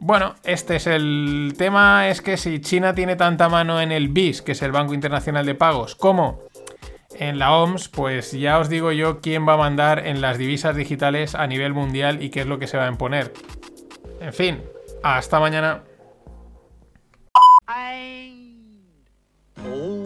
Bueno, 0.00 0.34
este 0.42 0.76
es 0.76 0.88
el 0.88 1.54
tema, 1.56 2.08
es 2.08 2.20
que 2.20 2.36
si 2.36 2.60
China 2.60 2.92
tiene 2.92 3.14
tanta 3.14 3.48
mano 3.48 3.80
en 3.80 3.92
el 3.92 4.08
BIS, 4.08 4.42
que 4.42 4.52
es 4.52 4.62
el 4.62 4.72
Banco 4.72 4.94
Internacional 4.94 5.46
de 5.46 5.54
Pagos, 5.54 5.94
como 5.94 6.40
en 7.18 7.38
la 7.38 7.52
OMS, 7.52 7.88
pues 7.88 8.32
ya 8.32 8.58
os 8.58 8.68
digo 8.68 8.90
yo 8.90 9.20
quién 9.20 9.46
va 9.46 9.54
a 9.54 9.58
mandar 9.58 10.06
en 10.06 10.20
las 10.20 10.38
divisas 10.38 10.74
digitales 10.74 11.34
a 11.34 11.46
nivel 11.46 11.72
mundial 11.72 12.22
y 12.22 12.30
qué 12.30 12.40
es 12.40 12.46
lo 12.46 12.58
que 12.58 12.66
se 12.66 12.76
va 12.76 12.86
a 12.86 12.88
imponer. 12.88 13.32
En 14.20 14.32
fin, 14.32 14.62
hasta 15.02 15.40
mañana. 15.40 15.82